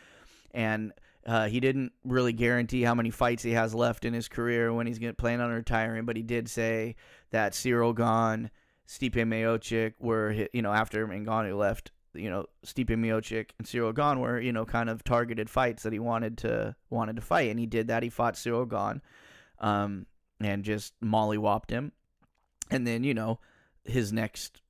and 0.53 0.93
uh, 1.27 1.49
he 1.49 1.61
didn't 1.61 1.93
really 2.05 2.33
guarantee 2.33 2.83
how 2.83 2.95
many 2.95 3.11
fights 3.11 3.43
he 3.43 3.53
has 3.53 3.75
left 3.75 4.05
in 4.05 4.15
his 4.15 4.29
career 4.29 4.73
when 4.73 4.87
he's 4.87 4.99
going 4.99 5.13
to 5.13 5.17
plan 5.17 5.41
on 5.41 5.51
retiring, 5.51 6.05
but 6.05 6.17
he 6.17 6.23
did 6.23 6.49
say 6.49 6.95
that 7.31 7.55
Cyril 7.55 7.93
Gane, 7.93 8.51
Stipe 8.89 9.15
Miocic 9.15 9.95
were, 9.99 10.47
you 10.53 10.63
know, 10.63 10.73
after 10.73 11.07
Ngannou 11.07 11.59
left, 11.59 11.91
you 12.17 12.31
know 12.31 12.47
Stipe 12.65 12.89
Miocic 12.89 13.51
and 13.59 13.67
Cyril 13.67 13.93
Gane 13.93 14.21
were 14.21 14.41
you 14.41 14.53
know 14.53 14.65
kind 14.65 14.89
of 14.89 15.05
targeted 15.05 15.51
fights 15.51 15.83
that 15.83 15.93
he 15.93 15.99
wanted 15.99 16.39
to 16.39 16.75
wanted 16.91 17.17
to 17.17 17.23
fight, 17.23 17.51
and 17.51 17.61
he 17.61 17.67
did 17.67 17.89
that. 17.89 18.03
He 18.03 18.09
fought 18.09 18.37
Cyril 18.37 18.67
Gane, 18.67 19.03
um, 19.61 20.07
and 20.41 20.65
just 20.65 20.95
mollywopped 21.03 21.71
him, 21.71 21.93
and 22.71 22.87
then 22.87 23.05
you 23.05 23.15
know 23.15 23.39
his 23.85 24.13
next 24.13 24.61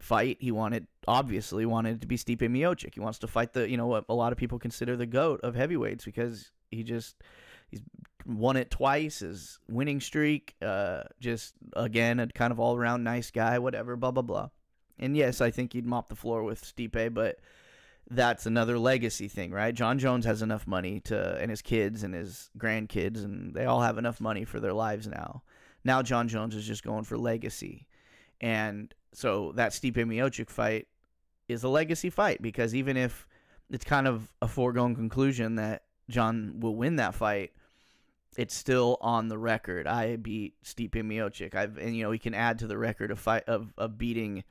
fight 0.00 0.38
he 0.40 0.50
wanted 0.50 0.86
obviously 1.06 1.66
wanted 1.66 2.00
to 2.00 2.06
be 2.06 2.16
Stipe 2.16 2.38
Miocic. 2.38 2.94
He 2.94 3.00
wants 3.00 3.18
to 3.20 3.26
fight 3.26 3.52
the 3.52 3.68
you 3.68 3.76
know 3.76 3.86
what 3.86 4.04
a 4.08 4.14
lot 4.14 4.32
of 4.32 4.38
people 4.38 4.58
consider 4.58 4.96
the 4.96 5.06
goat 5.06 5.40
of 5.42 5.54
heavyweights 5.54 6.04
because 6.04 6.50
he 6.70 6.82
just 6.82 7.16
he's 7.70 7.82
won 8.26 8.56
it 8.56 8.70
twice 8.70 9.20
his 9.20 9.58
winning 9.68 9.98
streak 9.98 10.54
uh 10.60 11.02
just 11.20 11.54
again 11.74 12.20
a 12.20 12.26
kind 12.26 12.52
of 12.52 12.60
all 12.60 12.76
around 12.76 13.02
nice 13.02 13.30
guy 13.30 13.58
whatever 13.58 13.96
blah 13.96 14.10
blah 14.10 14.22
blah 14.22 14.48
and 15.00 15.16
yes, 15.16 15.40
I 15.40 15.50
think 15.50 15.72
he'd 15.72 15.86
mop 15.86 16.08
the 16.08 16.14
floor 16.14 16.44
with 16.44 16.62
Stipe, 16.62 17.14
but 17.14 17.38
that's 18.10 18.44
another 18.46 18.78
legacy 18.78 19.28
thing, 19.28 19.50
right? 19.50 19.74
Jon 19.74 19.98
Jones 19.98 20.26
has 20.26 20.42
enough 20.42 20.66
money 20.66 21.00
to, 21.00 21.38
and 21.40 21.50
his 21.50 21.62
kids 21.62 22.02
and 22.02 22.14
his 22.14 22.50
grandkids, 22.58 23.24
and 23.24 23.54
they 23.54 23.64
all 23.64 23.80
have 23.80 23.98
enough 23.98 24.20
money 24.20 24.44
for 24.44 24.60
their 24.60 24.74
lives 24.74 25.06
now. 25.08 25.42
Now 25.84 26.02
Jon 26.02 26.28
Jones 26.28 26.54
is 26.54 26.66
just 26.66 26.84
going 26.84 27.04
for 27.04 27.16
legacy, 27.16 27.86
and 28.40 28.94
so 29.12 29.52
that 29.56 29.72
Stipe 29.72 29.94
Miocic 29.94 30.50
fight 30.50 30.86
is 31.48 31.62
a 31.64 31.68
legacy 31.68 32.10
fight 32.10 32.40
because 32.40 32.74
even 32.74 32.96
if 32.96 33.26
it's 33.70 33.84
kind 33.84 34.06
of 34.06 34.30
a 34.40 34.48
foregone 34.48 34.94
conclusion 34.94 35.56
that 35.56 35.82
John 36.08 36.60
will 36.60 36.76
win 36.76 36.96
that 36.96 37.14
fight, 37.14 37.52
it's 38.36 38.54
still 38.54 38.96
on 39.00 39.28
the 39.28 39.38
record. 39.38 39.86
I 39.86 40.16
beat 40.16 40.54
Stipe 40.64 40.94
Miocic. 40.94 41.54
I've 41.54 41.76
and 41.78 41.96
you 41.96 42.04
know 42.04 42.10
he 42.10 42.18
can 42.18 42.34
add 42.34 42.58
to 42.60 42.66
the 42.66 42.78
record 42.78 43.10
of 43.10 43.18
fight 43.18 43.44
of, 43.46 43.72
of 43.76 43.98
beating 43.98 44.44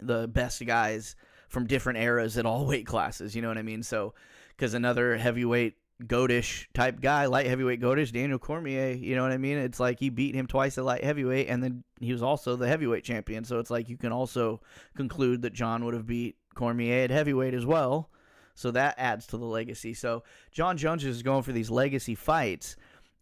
the 0.00 0.28
best 0.28 0.64
guys 0.66 1.16
from 1.48 1.66
different 1.66 1.98
eras 1.98 2.36
at 2.38 2.46
all 2.46 2.66
weight 2.66 2.86
classes. 2.86 3.34
You 3.34 3.42
know 3.42 3.48
what 3.48 3.58
I 3.58 3.62
mean? 3.62 3.82
So, 3.82 4.14
because 4.50 4.74
another 4.74 5.16
heavyweight 5.16 5.76
goatish 6.08 6.66
type 6.74 7.00
guy, 7.00 7.26
light 7.26 7.46
heavyweight 7.46 7.80
goatish, 7.80 8.12
Daniel 8.12 8.38
Cormier. 8.38 8.90
You 8.92 9.16
know 9.16 9.22
what 9.22 9.32
I 9.32 9.38
mean? 9.38 9.58
It's 9.58 9.80
like 9.80 9.98
he 9.98 10.10
beat 10.10 10.34
him 10.34 10.46
twice 10.46 10.78
at 10.78 10.84
light 10.84 11.04
heavyweight, 11.04 11.48
and 11.48 11.62
then 11.62 11.84
he 12.00 12.12
was 12.12 12.22
also 12.22 12.56
the 12.56 12.68
heavyweight 12.68 13.04
champion. 13.04 13.44
So 13.44 13.58
it's 13.58 13.70
like 13.70 13.88
you 13.88 13.96
can 13.96 14.12
also 14.12 14.60
conclude 14.96 15.42
that 15.42 15.52
John 15.52 15.84
would 15.84 15.94
have 15.94 16.06
beat 16.06 16.36
Cormier 16.54 17.04
at 17.04 17.10
heavyweight 17.10 17.54
as 17.54 17.66
well. 17.66 18.10
So 18.54 18.70
that 18.72 18.96
adds 18.98 19.26
to 19.28 19.38
the 19.38 19.44
legacy. 19.44 19.94
So 19.94 20.24
Jon 20.50 20.76
Jones 20.76 21.04
is 21.04 21.22
going 21.22 21.42
for 21.42 21.52
these 21.52 21.70
legacy 21.70 22.14
fights, 22.14 22.76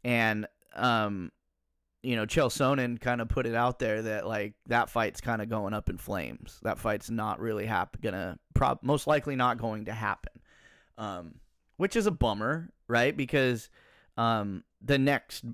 and 0.04 0.46
um, 0.74 1.30
you 2.02 2.16
know, 2.16 2.24
Chael 2.24 2.48
Sonnen 2.48 3.00
kind 3.00 3.20
of 3.20 3.28
put 3.28 3.46
it 3.46 3.54
out 3.54 3.78
there 3.78 4.02
that 4.02 4.26
like 4.26 4.54
that 4.66 4.88
fight's 4.88 5.20
kind 5.20 5.42
of 5.42 5.48
going 5.48 5.74
up 5.74 5.90
in 5.90 5.98
flames. 5.98 6.58
That 6.62 6.78
fight's 6.78 7.10
not 7.10 7.40
really 7.40 7.66
hap- 7.66 8.00
gonna 8.00 8.38
prob 8.54 8.78
most 8.82 9.06
likely 9.06 9.36
not 9.36 9.58
going 9.58 9.84
to 9.86 9.92
happen. 9.92 10.32
Um, 10.96 11.34
which 11.80 11.96
is 11.96 12.06
a 12.06 12.10
bummer, 12.10 12.68
right? 12.88 13.16
Because 13.16 13.70
um, 14.18 14.64
the 14.82 14.98
next 14.98 15.46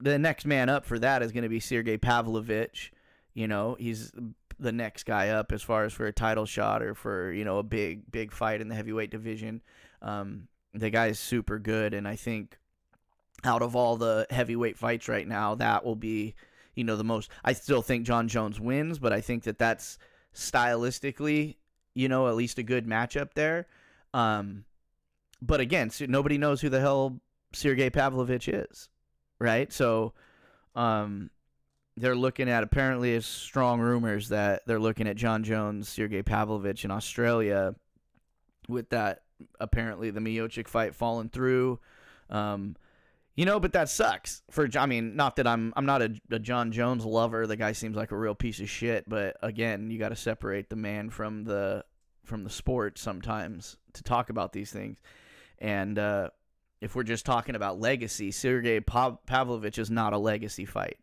the 0.00 0.18
next 0.18 0.44
man 0.44 0.68
up 0.68 0.84
for 0.84 0.98
that 0.98 1.22
is 1.22 1.30
going 1.30 1.44
to 1.44 1.48
be 1.48 1.60
Sergey 1.60 1.96
Pavlovich. 1.96 2.92
You 3.32 3.46
know, 3.46 3.76
he's 3.78 4.10
the 4.58 4.72
next 4.72 5.04
guy 5.04 5.28
up 5.28 5.52
as 5.52 5.62
far 5.62 5.84
as 5.84 5.92
for 5.92 6.06
a 6.06 6.12
title 6.12 6.46
shot 6.46 6.82
or 6.82 6.96
for 6.96 7.32
you 7.32 7.44
know 7.44 7.58
a 7.58 7.62
big 7.62 8.10
big 8.10 8.32
fight 8.32 8.60
in 8.60 8.66
the 8.66 8.74
heavyweight 8.74 9.12
division. 9.12 9.62
Um, 10.02 10.48
the 10.74 10.90
guy 10.90 11.06
is 11.06 11.20
super 11.20 11.60
good, 11.60 11.94
and 11.94 12.08
I 12.08 12.16
think 12.16 12.58
out 13.44 13.62
of 13.62 13.76
all 13.76 13.96
the 13.96 14.26
heavyweight 14.30 14.76
fights 14.76 15.06
right 15.06 15.28
now, 15.28 15.54
that 15.54 15.84
will 15.84 15.94
be, 15.94 16.34
you 16.74 16.82
know, 16.82 16.96
the 16.96 17.04
most. 17.04 17.30
I 17.44 17.52
still 17.52 17.82
think 17.82 18.04
Jon 18.04 18.26
Jones 18.26 18.58
wins, 18.58 18.98
but 18.98 19.12
I 19.12 19.20
think 19.20 19.44
that 19.44 19.58
that's 19.58 19.96
stylistically, 20.34 21.54
you 21.94 22.08
know, 22.08 22.26
at 22.26 22.34
least 22.34 22.58
a 22.58 22.64
good 22.64 22.84
matchup 22.84 23.34
there. 23.34 23.68
Um, 24.12 24.64
but 25.40 25.60
again, 25.60 25.90
nobody 26.08 26.38
knows 26.38 26.60
who 26.60 26.68
the 26.68 26.80
hell 26.80 27.20
Sergey 27.52 27.90
Pavlovich 27.90 28.48
is, 28.48 28.88
right? 29.38 29.72
So, 29.72 30.14
um, 30.74 31.30
they're 31.96 32.16
looking 32.16 32.48
at 32.48 32.62
apparently 32.62 33.20
strong 33.20 33.80
rumors 33.80 34.28
that 34.28 34.62
they're 34.66 34.78
looking 34.78 35.08
at 35.08 35.16
Jon 35.16 35.42
Jones, 35.42 35.88
Sergey 35.88 36.22
Pavlovich 36.22 36.84
in 36.84 36.90
Australia, 36.90 37.74
with 38.68 38.90
that 38.90 39.22
apparently 39.60 40.10
the 40.10 40.20
Miocic 40.20 40.68
fight 40.68 40.94
falling 40.94 41.28
through. 41.28 41.80
Um, 42.30 42.76
you 43.34 43.44
know, 43.44 43.60
but 43.60 43.72
that 43.72 43.88
sucks 43.88 44.42
for. 44.50 44.68
I 44.76 44.86
mean, 44.86 45.14
not 45.14 45.36
that 45.36 45.46
I'm. 45.46 45.72
I'm 45.76 45.86
not 45.86 46.02
a, 46.02 46.12
a 46.30 46.40
Jon 46.40 46.72
Jones 46.72 47.04
lover. 47.04 47.46
The 47.46 47.54
guy 47.56 47.70
seems 47.70 47.96
like 47.96 48.10
a 48.10 48.16
real 48.16 48.34
piece 48.34 48.58
of 48.58 48.68
shit. 48.68 49.08
But 49.08 49.36
again, 49.42 49.90
you 49.90 49.98
got 49.98 50.08
to 50.08 50.16
separate 50.16 50.68
the 50.68 50.76
man 50.76 51.08
from 51.08 51.44
the 51.44 51.84
from 52.24 52.42
the 52.42 52.50
sport 52.50 52.98
sometimes 52.98 53.76
to 53.92 54.02
talk 54.02 54.30
about 54.30 54.52
these 54.52 54.72
things. 54.72 54.98
And 55.60 55.98
uh, 55.98 56.30
if 56.80 56.94
we're 56.94 57.02
just 57.02 57.26
talking 57.26 57.54
about 57.54 57.80
legacy, 57.80 58.30
Sergey 58.30 58.80
Pavlovich 58.80 59.78
is 59.78 59.90
not 59.90 60.12
a 60.12 60.18
legacy 60.18 60.64
fight. 60.64 60.98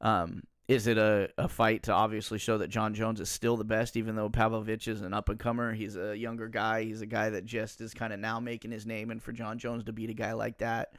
Um, 0.00 0.42
is 0.68 0.86
it 0.86 0.98
a, 0.98 1.30
a 1.38 1.48
fight 1.48 1.84
to 1.84 1.92
obviously 1.92 2.38
show 2.38 2.58
that 2.58 2.68
Jon 2.68 2.92
Jones 2.92 3.20
is 3.20 3.30
still 3.30 3.56
the 3.56 3.64
best, 3.64 3.96
even 3.96 4.16
though 4.16 4.28
Pavlovich 4.28 4.86
is 4.86 5.00
an 5.00 5.14
up 5.14 5.30
and 5.30 5.38
comer? 5.38 5.72
He's 5.72 5.96
a 5.96 6.16
younger 6.16 6.46
guy. 6.46 6.84
He's 6.84 7.00
a 7.00 7.06
guy 7.06 7.30
that 7.30 7.46
just 7.46 7.80
is 7.80 7.94
kind 7.94 8.12
of 8.12 8.20
now 8.20 8.38
making 8.38 8.70
his 8.70 8.84
name. 8.84 9.10
And 9.10 9.22
for 9.22 9.32
Jon 9.32 9.58
Jones 9.58 9.84
to 9.84 9.92
beat 9.92 10.10
a 10.10 10.14
guy 10.14 10.32
like 10.32 10.58
that, 10.58 10.92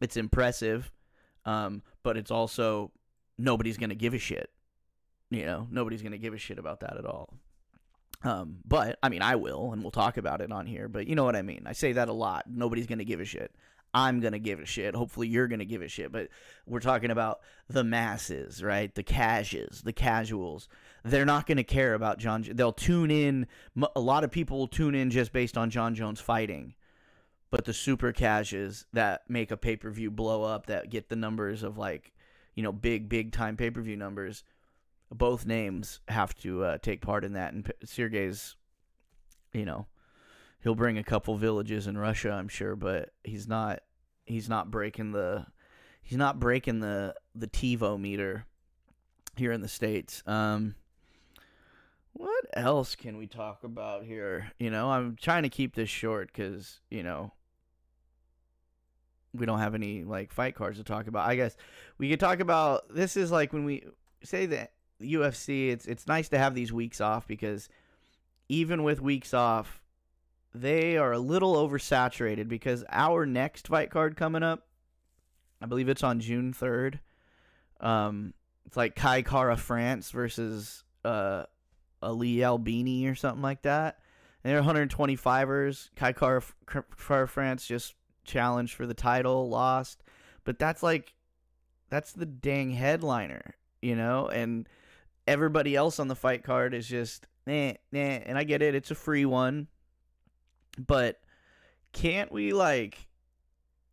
it's 0.00 0.16
impressive, 0.16 0.90
um, 1.44 1.82
but 2.02 2.16
it's 2.16 2.32
also 2.32 2.90
nobody's 3.38 3.78
gonna 3.78 3.94
give 3.94 4.12
a 4.12 4.18
shit. 4.18 4.50
You 5.30 5.46
know, 5.46 5.68
nobody's 5.70 6.02
gonna 6.02 6.18
give 6.18 6.34
a 6.34 6.38
shit 6.38 6.58
about 6.58 6.80
that 6.80 6.96
at 6.96 7.06
all. 7.06 7.32
Um, 8.22 8.58
but 8.66 8.98
I 9.02 9.08
mean, 9.08 9.22
I 9.22 9.36
will, 9.36 9.72
and 9.72 9.82
we'll 9.82 9.90
talk 9.90 10.16
about 10.16 10.40
it 10.40 10.50
on 10.50 10.66
here. 10.66 10.88
But 10.88 11.06
you 11.06 11.14
know 11.14 11.24
what 11.24 11.36
I 11.36 11.42
mean. 11.42 11.62
I 11.66 11.72
say 11.72 11.92
that 11.92 12.08
a 12.08 12.12
lot. 12.12 12.44
Nobody's 12.48 12.86
gonna 12.86 13.04
give 13.04 13.20
a 13.20 13.24
shit. 13.24 13.54
I'm 13.94 14.20
gonna 14.20 14.38
give 14.38 14.60
a 14.60 14.66
shit. 14.66 14.94
Hopefully, 14.94 15.28
you're 15.28 15.48
gonna 15.48 15.64
give 15.64 15.82
a 15.82 15.88
shit. 15.88 16.12
But 16.12 16.28
we're 16.66 16.80
talking 16.80 17.10
about 17.10 17.40
the 17.68 17.84
masses, 17.84 18.62
right? 18.62 18.94
The 18.94 19.02
cashes, 19.02 19.82
the 19.82 19.92
casuals. 19.92 20.68
They're 21.04 21.24
not 21.24 21.46
gonna 21.46 21.64
care 21.64 21.94
about 21.94 22.18
John. 22.18 22.44
They'll 22.52 22.72
tune 22.72 23.10
in. 23.10 23.46
A 23.94 24.00
lot 24.00 24.24
of 24.24 24.30
people 24.30 24.58
will 24.58 24.68
tune 24.68 24.94
in 24.94 25.10
just 25.10 25.32
based 25.32 25.56
on 25.56 25.70
Jon 25.70 25.94
Jones 25.94 26.20
fighting 26.20 26.74
but 27.50 27.64
the 27.64 27.72
super 27.72 28.12
cashes 28.12 28.86
that 28.92 29.22
make 29.28 29.50
a 29.50 29.56
pay 29.56 29.76
per 29.76 29.90
view 29.90 30.10
blow 30.10 30.42
up 30.42 30.66
that 30.66 30.90
get 30.90 31.08
the 31.08 31.16
numbers 31.16 31.62
of 31.62 31.78
like, 31.78 32.12
you 32.54 32.62
know, 32.62 32.72
big 32.72 33.08
big 33.08 33.32
time 33.32 33.56
pay 33.56 33.70
per 33.70 33.80
view 33.80 33.96
numbers. 33.96 34.44
Both 35.12 35.46
names 35.46 36.00
have 36.08 36.34
to 36.38 36.64
uh, 36.64 36.78
take 36.78 37.00
part 37.00 37.24
in 37.24 37.34
that, 37.34 37.52
and 37.52 37.70
Sergey's, 37.84 38.56
you 39.52 39.64
know, 39.64 39.86
he'll 40.60 40.74
bring 40.74 40.98
a 40.98 41.04
couple 41.04 41.36
villages 41.36 41.86
in 41.86 41.96
Russia, 41.96 42.32
I'm 42.32 42.48
sure, 42.48 42.74
but 42.74 43.10
he's 43.22 43.46
not 43.46 43.80
he's 44.24 44.48
not 44.48 44.70
breaking 44.70 45.12
the 45.12 45.46
he's 46.02 46.18
not 46.18 46.40
breaking 46.40 46.80
the 46.80 47.14
the 47.34 47.46
TiVo 47.46 48.00
meter 48.00 48.46
here 49.36 49.52
in 49.52 49.60
the 49.60 49.68
states. 49.68 50.22
Um, 50.26 50.74
what 52.12 52.46
else 52.54 52.94
can 52.96 53.16
we 53.16 53.26
talk 53.26 53.62
about 53.62 54.04
here? 54.04 54.50
You 54.58 54.70
know, 54.70 54.90
I'm 54.90 55.16
trying 55.20 55.44
to 55.44 55.48
keep 55.48 55.74
this 55.74 55.90
short 55.90 56.32
because 56.32 56.80
you 56.90 57.02
know 57.02 57.32
we 59.34 59.46
don't 59.46 59.58
have 59.58 59.74
any 59.74 60.04
like 60.04 60.32
fight 60.32 60.54
cards 60.54 60.78
to 60.78 60.84
talk 60.84 61.06
about. 61.06 61.28
I 61.28 61.36
guess 61.36 61.56
we 61.98 62.10
could 62.10 62.20
talk 62.20 62.40
about 62.40 62.92
this 62.92 63.16
is 63.16 63.30
like 63.30 63.52
when 63.52 63.64
we 63.64 63.84
say 64.22 64.46
that 64.46 64.72
UFC 65.00 65.70
it's 65.70 65.86
it's 65.86 66.06
nice 66.06 66.28
to 66.30 66.38
have 66.38 66.54
these 66.54 66.72
weeks 66.72 67.00
off 67.00 67.26
because 67.26 67.68
even 68.48 68.82
with 68.82 69.00
weeks 69.00 69.34
off 69.34 69.82
they 70.54 70.96
are 70.96 71.12
a 71.12 71.18
little 71.18 71.54
oversaturated 71.54 72.48
because 72.48 72.84
our 72.88 73.26
next 73.26 73.68
fight 73.68 73.90
card 73.90 74.16
coming 74.16 74.42
up 74.42 74.66
I 75.60 75.66
believe 75.66 75.88
it's 75.88 76.04
on 76.04 76.20
June 76.20 76.52
3rd. 76.52 77.00
Um 77.80 78.34
it's 78.64 78.76
like 78.76 78.94
Kai 78.94 79.22
Kara 79.22 79.56
France 79.56 80.10
versus 80.10 80.84
uh 81.04 81.44
Ali 82.02 82.42
Albini 82.44 83.06
or 83.06 83.14
something 83.14 83.42
like 83.42 83.62
that. 83.62 83.98
And 84.44 84.54
they're 84.54 84.62
125ers. 84.62 85.90
Kai 85.96 86.12
Kara, 86.12 86.42
Kara 86.66 87.26
France 87.26 87.66
just 87.66 87.94
challenged 88.24 88.74
for 88.74 88.86
the 88.86 88.94
title, 88.94 89.48
lost. 89.48 90.02
But 90.44 90.58
that's 90.58 90.82
like 90.82 91.14
that's 91.88 92.12
the 92.12 92.26
dang 92.26 92.70
headliner, 92.70 93.54
you 93.80 93.96
know? 93.96 94.28
And 94.28 94.68
everybody 95.26 95.74
else 95.74 95.98
on 95.98 96.08
the 96.08 96.14
fight 96.14 96.42
card 96.42 96.74
is 96.74 96.86
just 96.86 97.26
nah, 97.46 97.72
nah. 97.92 98.00
And 98.00 98.38
I 98.38 98.44
get 98.44 98.62
it, 98.62 98.74
it's 98.74 98.90
a 98.90 98.94
free 98.94 99.24
one. 99.24 99.68
But 100.78 101.20
can't 101.92 102.30
we 102.30 102.52
like 102.52 103.08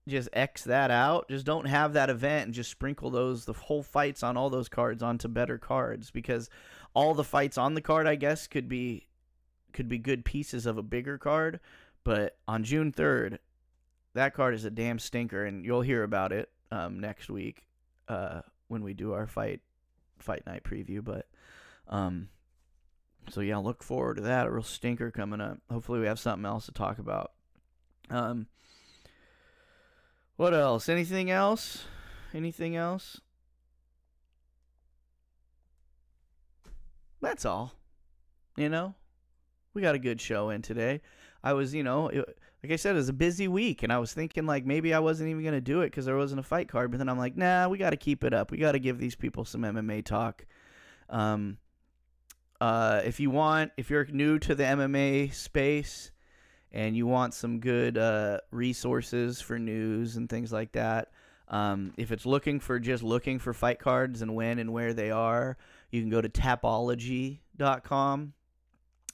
just 0.08 0.30
X 0.34 0.64
that 0.66 0.92
out? 0.92 1.30
Just 1.30 1.46
don't 1.46 1.68
have 1.68 1.94
that 1.94 2.10
event 2.10 2.46
and 2.46 2.54
just 2.54 2.72
sprinkle 2.72 3.10
those 3.10 3.46
the 3.46 3.54
whole 3.54 3.84
fights 3.84 4.24
on 4.24 4.38
all 4.38 4.50
those 4.50 4.70
cards 4.70 5.02
onto 5.02 5.28
better 5.28 5.58
cards 5.58 6.12
because 6.12 6.50
all 6.94 7.14
the 7.14 7.24
fights 7.24 7.58
on 7.58 7.74
the 7.74 7.82
card 7.82 8.08
I 8.08 8.16
guess 8.16 8.48
could 8.48 8.68
be 8.68 9.08
could 9.72 9.90
be 9.90 9.98
good 9.98 10.24
pieces 10.24 10.66
of 10.66 10.78
a 10.78 10.84
bigger 10.84 11.18
card, 11.18 11.60
but 12.04 12.38
on 12.48 12.64
June 12.64 12.92
3rd, 12.92 13.40
that 14.14 14.36
card 14.36 14.54
is 14.54 14.66
a 14.66 14.70
damn 14.70 15.00
stinker, 15.00 15.44
and 15.46 15.66
you'll 15.66 15.82
hear 15.82 16.04
about 16.04 16.32
it 16.32 16.50
um, 16.72 17.00
next 17.00 17.30
week 17.30 17.66
uh, 18.08 18.42
when 18.68 18.84
we 18.84 18.94
do 18.94 19.14
our 19.14 19.26
fight 19.26 19.62
fight 20.24 20.46
night 20.46 20.64
preview. 20.64 21.04
But 21.04 21.28
um, 21.88 22.30
so 23.30 23.42
yeah, 23.42 23.58
look 23.58 23.84
forward 23.84 24.16
to 24.16 24.22
that. 24.24 24.48
A 24.48 24.52
real 24.52 24.64
stinker 24.64 25.12
coming 25.12 25.42
up. 25.42 25.60
Hopefully, 25.70 26.00
we 26.00 26.08
have 26.08 26.20
something 26.20 26.46
else 26.46 26.66
to 26.66 26.72
talk 26.72 26.98
about. 26.98 27.32
Um, 28.10 28.48
what 30.36 30.54
else? 30.54 30.90
Anything 30.90 31.30
else? 31.30 31.86
Anything 32.34 32.76
else? 32.76 33.22
That's 37.22 37.46
all. 37.46 37.74
You 38.58 38.70
know, 38.70 38.96
we 39.74 39.82
got 39.82 39.96
a 39.96 40.00
good 40.00 40.20
show 40.20 40.50
in 40.50 40.62
today. 40.62 41.02
I 41.44 41.54
was, 41.54 41.74
you 41.74 41.84
know, 41.84 42.10
it, 42.10 42.38
like 42.64 42.72
I 42.72 42.78
said, 42.78 42.96
it 42.96 43.00
was 43.00 43.10
a 43.10 43.14
busy 43.14 43.50
week, 43.50 43.84
and 43.84 43.92
I 43.92 43.98
was 43.98 44.14
thinking 44.14 44.46
like 44.46 44.66
maybe 44.66 44.94
I 44.94 45.00
wasn't 45.00 45.30
even 45.30 45.44
gonna 45.44 45.60
do 45.60 45.82
it 45.82 45.88
because 45.88 46.06
there 46.06 46.16
wasn't 46.16 46.40
a 46.40 46.44
fight 46.44 46.70
card. 46.70 46.92
But 46.92 46.98
then 46.98 47.10
I'm 47.10 47.18
like, 47.18 47.36
nah, 47.36 47.68
we 47.68 47.78
got 47.78 47.90
to 47.90 47.98
keep 47.98 48.24
it 48.24 48.34
up. 48.34 48.52
We 48.52 48.58
got 48.58 48.72
to 48.72 48.80
give 48.80 49.00
these 49.00 49.16
people 49.16 49.44
some 49.44 49.64
MMA 49.64 50.06
talk. 50.06 50.46
Um, 51.10 51.58
uh, 52.62 53.02
if 53.04 53.20
you 53.20 53.30
want, 53.30 53.74
if 53.76 53.90
you're 53.90 54.06
new 54.06 54.40
to 54.40 54.56
the 54.56 54.64
MMA 54.64 55.34
space 55.34 56.12
and 56.72 56.96
you 56.96 57.06
want 57.06 57.34
some 57.34 57.60
good 57.60 57.98
uh, 57.98 58.40
resources 58.52 59.42
for 59.42 59.60
news 59.60 60.16
and 60.16 60.30
things 60.30 60.54
like 60.54 60.72
that, 60.72 61.12
um, 61.50 61.94
if 61.98 62.14
it's 62.14 62.26
looking 62.26 62.62
for 62.62 62.80
just 62.80 63.04
looking 63.04 63.40
for 63.40 63.54
fight 63.54 63.80
cards 63.80 64.22
and 64.22 64.34
when 64.34 64.60
and 64.60 64.72
where 64.72 64.94
they 64.94 65.12
are, 65.12 65.58
you 65.92 66.00
can 66.00 66.10
go 66.10 66.22
to 66.22 66.30
tapology.com 66.30 68.34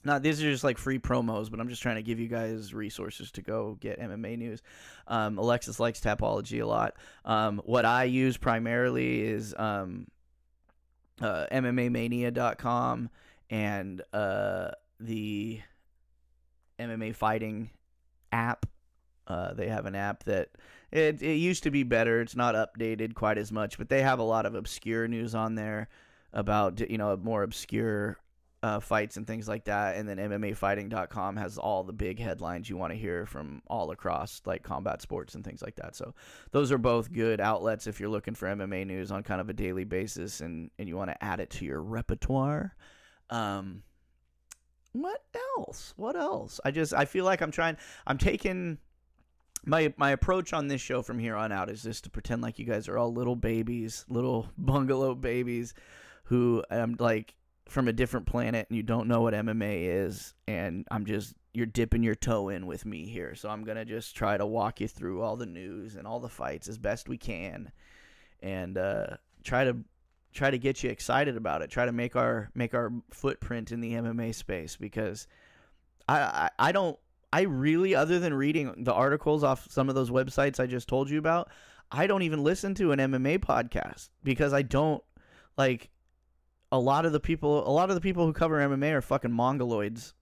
not 0.03 0.21
these 0.21 0.41
are 0.41 0.49
just 0.49 0.63
like 0.63 0.77
free 0.77 0.99
promos, 0.99 1.51
but 1.51 1.59
I'm 1.59 1.69
just 1.69 1.81
trying 1.81 1.97
to 1.97 2.01
give 2.01 2.19
you 2.19 2.27
guys 2.27 2.73
resources 2.73 3.31
to 3.31 3.41
go 3.41 3.77
get 3.79 3.99
MMA 3.99 4.37
news. 4.37 4.61
Um, 5.07 5.37
Alexis 5.37 5.79
likes 5.79 5.99
Tapology 5.99 6.61
a 6.61 6.65
lot. 6.65 6.95
Um, 7.25 7.61
what 7.65 7.85
I 7.85 8.05
use 8.05 8.37
primarily 8.37 9.21
is 9.21 9.53
um, 9.57 10.07
uh, 11.21 11.47
MMAmania.com 11.51 13.09
and 13.49 14.01
uh, 14.13 14.71
the 14.99 15.59
MMA 16.79 17.15
fighting 17.15 17.69
app. 18.31 18.65
Uh, 19.27 19.53
they 19.53 19.67
have 19.67 19.85
an 19.85 19.95
app 19.95 20.23
that 20.23 20.49
it, 20.91 21.21
it 21.21 21.35
used 21.35 21.63
to 21.63 21.71
be 21.71 21.83
better. 21.83 22.21
It's 22.21 22.35
not 22.35 22.55
updated 22.55 23.13
quite 23.13 23.37
as 23.37 23.51
much, 23.51 23.77
but 23.77 23.89
they 23.89 24.01
have 24.01 24.19
a 24.19 24.23
lot 24.23 24.45
of 24.45 24.55
obscure 24.55 25.07
news 25.07 25.35
on 25.35 25.55
there 25.55 25.87
about 26.31 26.79
you 26.89 26.97
know 26.97 27.15
more 27.17 27.43
obscure 27.43 28.17
uh, 28.61 28.79
fights 28.79 29.17
and 29.17 29.25
things 29.25 29.47
like 29.47 29.65
that. 29.65 29.95
And 29.95 30.07
then 30.07 30.17
MMAfighting.com 30.17 31.37
has 31.37 31.57
all 31.57 31.83
the 31.83 31.93
big 31.93 32.19
headlines 32.19 32.69
you 32.69 32.77
want 32.77 32.91
to 32.91 32.99
hear 32.99 33.25
from 33.25 33.61
all 33.67 33.91
across 33.91 34.41
like 34.45 34.63
combat 34.63 35.01
sports 35.01 35.35
and 35.35 35.43
things 35.43 35.61
like 35.61 35.75
that. 35.75 35.95
So 35.95 36.13
those 36.51 36.71
are 36.71 36.77
both 36.77 37.11
good 37.11 37.39
outlets 37.39 37.87
if 37.87 37.99
you're 37.99 38.09
looking 38.09 38.35
for 38.35 38.47
MMA 38.47 38.85
news 38.85 39.11
on 39.11 39.23
kind 39.23 39.39
of 39.39 39.49
a 39.49 39.53
daily 39.53 39.85
basis 39.85 40.41
and, 40.41 40.71
and 40.77 40.89
you 40.89 40.97
want 40.97 41.09
to 41.11 41.23
add 41.23 41.39
it 41.39 41.49
to 41.51 41.65
your 41.65 41.81
repertoire. 41.81 42.75
Um, 43.29 43.83
what 44.91 45.23
else? 45.57 45.93
What 45.95 46.15
else? 46.15 46.59
I 46.65 46.71
just 46.71 46.93
I 46.93 47.05
feel 47.05 47.25
like 47.25 47.41
I'm 47.41 47.51
trying. 47.51 47.77
I'm 48.07 48.17
taking 48.17 48.79
my 49.65 49.93
my 49.97 50.11
approach 50.11 50.51
on 50.51 50.67
this 50.67 50.81
show 50.81 51.01
from 51.01 51.19
here 51.19 51.35
on 51.35 51.51
out 51.51 51.69
is 51.69 51.83
just 51.83 52.05
to 52.05 52.09
pretend 52.09 52.41
like 52.41 52.59
you 52.59 52.65
guys 52.65 52.87
are 52.87 52.97
all 52.97 53.13
little 53.13 53.35
babies, 53.35 54.03
little 54.09 54.49
bungalow 54.57 55.15
babies, 55.15 55.73
who 56.23 56.63
I'm 56.71 56.95
like 56.99 57.35
from 57.69 57.87
a 57.87 57.93
different 57.93 58.25
planet 58.25 58.67
and 58.69 58.77
you 58.77 58.83
don't 58.83 59.07
know 59.07 59.21
what 59.21 59.33
MMA 59.33 60.05
is, 60.05 60.33
and 60.47 60.87
I'm 60.91 61.05
just 61.05 61.33
you're 61.53 61.65
dipping 61.65 62.03
your 62.03 62.15
toe 62.15 62.49
in 62.49 62.67
with 62.67 62.85
me 62.85 63.07
here. 63.07 63.35
So 63.35 63.49
I'm 63.49 63.63
gonna 63.63 63.85
just 63.85 64.15
try 64.15 64.37
to 64.37 64.45
walk 64.45 64.81
you 64.81 64.87
through 64.87 65.21
all 65.21 65.35
the 65.35 65.45
news 65.45 65.95
and 65.95 66.05
all 66.05 66.19
the 66.19 66.29
fights 66.29 66.67
as 66.67 66.77
best 66.77 67.09
we 67.09 67.17
can, 67.17 67.71
and 68.41 68.77
uh, 68.77 69.07
try 69.43 69.63
to 69.63 69.77
try 70.33 70.51
to 70.51 70.57
get 70.57 70.83
you 70.83 70.89
excited 70.89 71.35
about 71.37 71.61
it. 71.61 71.69
Try 71.69 71.85
to 71.85 71.91
make 71.91 72.15
our 72.15 72.49
make 72.53 72.73
our 72.73 72.91
footprint 73.11 73.71
in 73.71 73.81
the 73.81 73.93
MMA 73.93 74.33
space 74.35 74.75
because 74.75 75.27
I, 76.07 76.19
I, 76.19 76.49
I 76.59 76.71
don't 76.71 76.97
I 77.31 77.41
really 77.41 77.95
other 77.95 78.19
than 78.19 78.33
reading 78.33 78.83
the 78.83 78.93
articles 78.93 79.43
off 79.43 79.67
some 79.69 79.89
of 79.89 79.95
those 79.95 80.09
websites 80.09 80.59
I 80.59 80.65
just 80.65 80.87
told 80.87 81.09
you 81.09 81.19
about, 81.19 81.49
I 81.91 82.07
don't 82.07 82.23
even 82.23 82.43
listen 82.43 82.75
to 82.75 82.91
an 82.91 82.99
MMA 82.99 83.39
podcast 83.39 84.09
because 84.23 84.53
I 84.53 84.61
don't 84.61 85.03
like 85.57 85.89
a 86.71 86.79
lot 86.79 87.05
of 87.05 87.11
the 87.11 87.19
people 87.19 87.67
a 87.67 87.71
lot 87.71 87.89
of 87.89 87.95
the 87.95 88.01
people 88.01 88.25
who 88.25 88.33
cover 88.33 88.57
MMA 88.57 88.93
are 88.93 89.01
fucking 89.01 89.31
mongoloids 89.31 90.13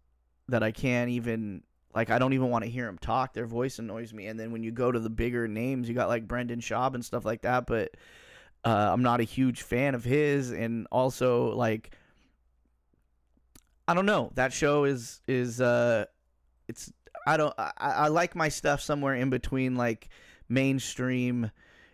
that 0.47 0.63
I 0.63 0.71
can't 0.71 1.10
even 1.10 1.63
like 1.93 2.10
I 2.10 2.19
don't 2.19 2.33
even 2.33 2.49
want 2.49 2.63
to 2.63 2.69
hear 2.69 2.86
them 2.86 2.97
talk. 2.97 3.33
Their 3.33 3.47
voice 3.47 3.79
annoys 3.79 4.13
me. 4.13 4.27
And 4.27 4.39
then 4.39 4.51
when 4.51 4.63
you 4.63 4.71
go 4.71 4.91
to 4.91 4.99
the 4.99 5.10
bigger 5.10 5.47
names, 5.47 5.89
you 5.89 5.95
got 5.95 6.10
like 6.10 6.27
Brendan 6.27 6.60
Schaub 6.60 6.93
and 6.93 7.03
stuff 7.03 7.25
like 7.25 7.41
that, 7.41 7.65
but 7.65 7.95
uh, 8.63 8.89
I'm 8.91 9.01
not 9.01 9.19
a 9.19 9.23
huge 9.23 9.62
fan 9.62 9.95
of 9.95 10.03
his, 10.03 10.51
and 10.51 10.88
also 10.91 11.55
like 11.55 11.95
I 13.88 13.93
don't 13.93 14.05
know. 14.05 14.31
That 14.36 14.51
show 14.53 14.83
is 14.83 15.21
is 15.27 15.62
uh, 15.62 16.05
it's 16.67 16.91
I 17.25 17.38
don't 17.38 17.53
I, 17.57 17.71
I 17.77 18.07
like 18.10 18.36
my 18.36 18.49
stuff 18.49 18.81
somewhere 18.81 19.15
in 19.15 19.29
between 19.29 19.75
like 19.75 20.10
mainstream 20.49 21.49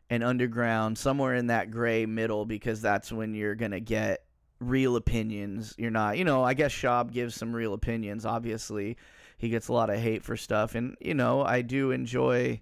and 0.09 0.23
underground, 0.23 0.97
somewhere 0.97 1.35
in 1.35 1.47
that 1.47 1.71
gray 1.71 2.05
middle, 2.05 2.45
because 2.45 2.81
that's 2.81 3.11
when 3.11 3.33
you're 3.35 3.55
gonna 3.55 3.79
get 3.79 4.25
real 4.63 4.95
opinions. 4.95 5.75
You're 5.77 5.91
not, 5.91 6.17
you 6.17 6.25
know. 6.25 6.43
I 6.43 6.53
guess 6.53 6.71
Schaub 6.71 7.11
gives 7.11 7.35
some 7.35 7.53
real 7.55 7.73
opinions. 7.73 8.25
Obviously, 8.25 8.97
he 9.37 9.49
gets 9.49 9.67
a 9.67 9.73
lot 9.73 9.89
of 9.89 9.99
hate 9.99 10.23
for 10.23 10.37
stuff, 10.37 10.75
and 10.75 10.95
you 10.99 11.13
know 11.13 11.43
I 11.43 11.61
do 11.61 11.91
enjoy 11.91 12.61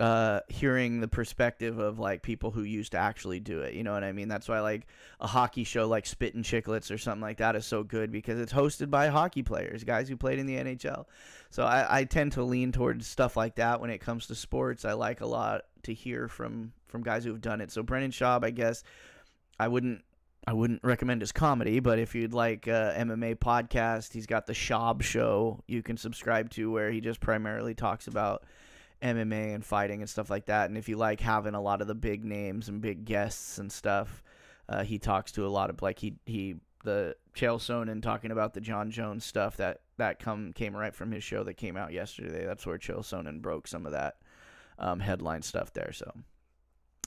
uh, 0.00 0.40
hearing 0.48 1.00
the 1.00 1.08
perspective 1.08 1.78
of 1.78 1.98
like 1.98 2.22
people 2.22 2.50
who 2.50 2.62
used 2.62 2.92
to 2.92 2.98
actually 2.98 3.38
do 3.38 3.60
it. 3.60 3.74
You 3.74 3.84
know 3.84 3.92
what 3.92 4.02
I 4.02 4.12
mean? 4.12 4.28
That's 4.28 4.48
why 4.48 4.60
like 4.60 4.86
a 5.20 5.26
hockey 5.26 5.62
show 5.62 5.86
like 5.86 6.06
Spittin' 6.06 6.42
Chicklets 6.42 6.90
or 6.90 6.96
something 6.96 7.20
like 7.20 7.36
that 7.36 7.54
is 7.54 7.66
so 7.66 7.82
good 7.82 8.10
because 8.10 8.40
it's 8.40 8.52
hosted 8.52 8.90
by 8.90 9.08
hockey 9.08 9.42
players, 9.42 9.84
guys 9.84 10.08
who 10.08 10.16
played 10.16 10.38
in 10.38 10.46
the 10.46 10.56
NHL. 10.56 11.04
So 11.50 11.64
I, 11.64 12.00
I 12.00 12.04
tend 12.04 12.32
to 12.32 12.42
lean 12.42 12.72
towards 12.72 13.06
stuff 13.06 13.36
like 13.36 13.56
that 13.56 13.82
when 13.82 13.90
it 13.90 13.98
comes 13.98 14.26
to 14.28 14.34
sports. 14.34 14.86
I 14.86 14.94
like 14.94 15.20
a 15.20 15.26
lot 15.26 15.66
to 15.82 15.92
hear 15.92 16.28
from 16.28 16.72
from 16.88 17.02
guys 17.02 17.22
who've 17.22 17.40
done 17.40 17.60
it. 17.60 17.70
So 17.70 17.82
Brendan 17.82 18.10
Schaub, 18.10 18.42
I 18.42 18.50
guess 18.50 18.82
I 19.58 19.68
wouldn't 19.68 20.02
I 20.46 20.52
wouldn't 20.54 20.82
recommend 20.82 21.20
his 21.20 21.32
comedy, 21.32 21.80
but 21.80 21.98
if 21.98 22.14
you'd 22.14 22.32
like 22.32 22.66
a 22.66 22.94
MMA 22.98 23.36
podcast, 23.36 24.12
he's 24.12 24.26
got 24.26 24.46
the 24.46 24.54
Schaub 24.54 25.02
Show 25.02 25.62
you 25.66 25.82
can 25.82 25.96
subscribe 25.96 26.50
to, 26.50 26.70
where 26.70 26.90
he 26.90 27.00
just 27.00 27.20
primarily 27.20 27.74
talks 27.74 28.06
about 28.06 28.44
MMA 29.02 29.54
and 29.54 29.64
fighting 29.64 30.00
and 30.00 30.08
stuff 30.08 30.30
like 30.30 30.46
that. 30.46 30.68
And 30.68 30.78
if 30.78 30.88
you 30.88 30.96
like 30.96 31.20
having 31.20 31.54
a 31.54 31.60
lot 31.60 31.80
of 31.82 31.88
the 31.88 31.94
big 31.94 32.24
names 32.24 32.68
and 32.68 32.80
big 32.80 33.04
guests 33.04 33.58
and 33.58 33.70
stuff, 33.70 34.22
uh, 34.68 34.82
he 34.82 34.98
talks 34.98 35.32
to 35.32 35.46
a 35.46 35.48
lot 35.48 35.68
of 35.68 35.82
like 35.82 35.98
he 35.98 36.14
he 36.26 36.56
the 36.84 37.14
Chael 37.34 37.58
Sonnen 37.58 38.02
talking 38.02 38.30
about 38.30 38.54
the 38.54 38.60
Jon 38.60 38.90
Jones 38.90 39.24
stuff 39.24 39.56
that 39.58 39.80
that 39.98 40.18
come 40.18 40.52
came 40.54 40.74
right 40.74 40.94
from 40.94 41.12
his 41.12 41.22
show 41.22 41.44
that 41.44 41.54
came 41.54 41.76
out 41.76 41.92
yesterday. 41.92 42.46
That's 42.46 42.66
where 42.66 42.78
Chael 42.78 43.00
Sonnen 43.00 43.42
broke 43.42 43.68
some 43.68 43.84
of 43.84 43.92
that 43.92 44.16
um, 44.78 45.00
headline 45.00 45.42
stuff 45.42 45.72
there. 45.72 45.92
So 45.92 46.12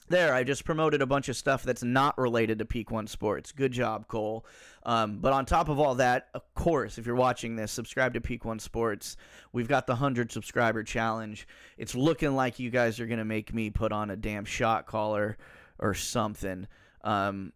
there, 0.08 0.34
I 0.34 0.44
just 0.44 0.64
promoted 0.64 1.00
a 1.00 1.06
bunch 1.06 1.28
of 1.28 1.36
stuff 1.36 1.62
that's 1.62 1.82
not 1.82 2.18
related 2.18 2.58
to 2.58 2.64
Peak 2.64 2.90
One 2.90 3.06
Sports. 3.06 3.52
Good 3.52 3.72
job, 3.72 4.06
Cole. 4.06 4.44
Um, 4.84 5.18
but 5.18 5.32
on 5.32 5.46
top 5.46 5.68
of 5.68 5.80
all 5.80 5.94
that, 5.96 6.28
of 6.34 6.42
course, 6.54 6.98
if 6.98 7.06
you're 7.06 7.14
watching 7.14 7.56
this, 7.56 7.72
subscribe 7.72 8.12
to 8.14 8.20
Peak 8.20 8.44
One 8.44 8.58
Sports. 8.58 9.16
We've 9.52 9.68
got 9.68 9.86
the 9.86 9.94
100 9.94 10.30
subscriber 10.30 10.82
challenge. 10.82 11.48
It's 11.78 11.94
looking 11.94 12.34
like 12.36 12.58
you 12.58 12.70
guys 12.70 13.00
are 13.00 13.06
going 13.06 13.18
to 13.18 13.24
make 13.24 13.54
me 13.54 13.70
put 13.70 13.92
on 13.92 14.10
a 14.10 14.16
damn 14.16 14.44
shot 14.44 14.86
collar 14.86 15.38
or 15.78 15.94
something 15.94 16.66
um, 17.02 17.52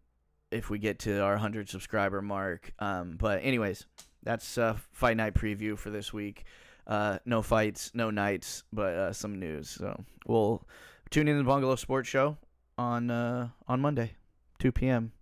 if 0.50 0.70
we 0.70 0.78
get 0.78 1.00
to 1.00 1.20
our 1.20 1.32
100 1.32 1.68
subscriber 1.68 2.22
mark. 2.22 2.72
Um, 2.78 3.16
but, 3.18 3.40
anyways, 3.42 3.84
that's 4.22 4.56
uh, 4.56 4.76
Fight 4.92 5.18
Night 5.18 5.34
preview 5.34 5.76
for 5.76 5.90
this 5.90 6.14
week. 6.14 6.44
Uh, 6.86 7.18
no 7.26 7.42
fights, 7.42 7.90
no 7.92 8.10
nights, 8.10 8.64
but 8.72 8.94
uh, 8.94 9.12
some 9.12 9.38
news. 9.38 9.68
So 9.68 10.02
we'll 10.26 10.66
Tune 11.10 11.28
in 11.28 11.36
to 11.36 11.42
the 11.42 11.48
Bungalow 11.48 11.76
Sports 11.76 12.08
Show 12.08 12.36
on 12.76 13.10
uh, 13.10 13.48
on 13.66 13.80
Monday, 13.80 14.12
2 14.58 14.72
p.m. 14.72 15.12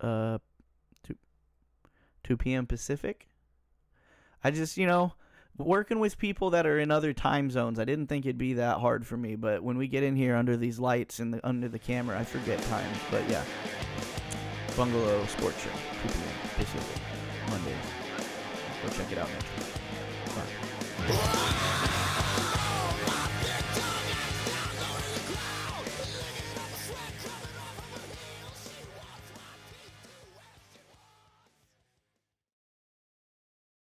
Uh, 0.00 0.38
2, 1.06 1.14
2 2.24 2.36
p.m. 2.36 2.66
Pacific. 2.66 3.28
I 4.42 4.50
just, 4.50 4.76
you 4.76 4.86
know, 4.86 5.14
working 5.58 5.98
with 5.98 6.18
people 6.18 6.50
that 6.50 6.66
are 6.66 6.78
in 6.78 6.90
other 6.90 7.12
time 7.12 7.50
zones, 7.50 7.78
I 7.78 7.84
didn't 7.84 8.06
think 8.06 8.24
it'd 8.24 8.38
be 8.38 8.54
that 8.54 8.78
hard 8.78 9.06
for 9.06 9.16
me. 9.16 9.36
But 9.36 9.62
when 9.62 9.76
we 9.76 9.88
get 9.88 10.02
in 10.02 10.16
here 10.16 10.34
under 10.34 10.56
these 10.56 10.78
lights 10.78 11.18
and 11.18 11.34
the, 11.34 11.46
under 11.46 11.68
the 11.68 11.78
camera, 11.78 12.18
I 12.18 12.24
forget 12.24 12.62
times. 12.62 12.98
But 13.10 13.28
yeah, 13.28 13.44
Bungalow 14.76 15.26
Sports 15.26 15.62
Show, 15.62 15.70
2 15.70 16.08
p.m. 16.08 16.28
Pacific, 16.54 17.02
Monday. 17.50 17.74
Go 18.82 18.88
check 18.90 19.12
it 19.12 19.18
out 19.18 19.28
next 19.28 21.34
week. 21.34 21.37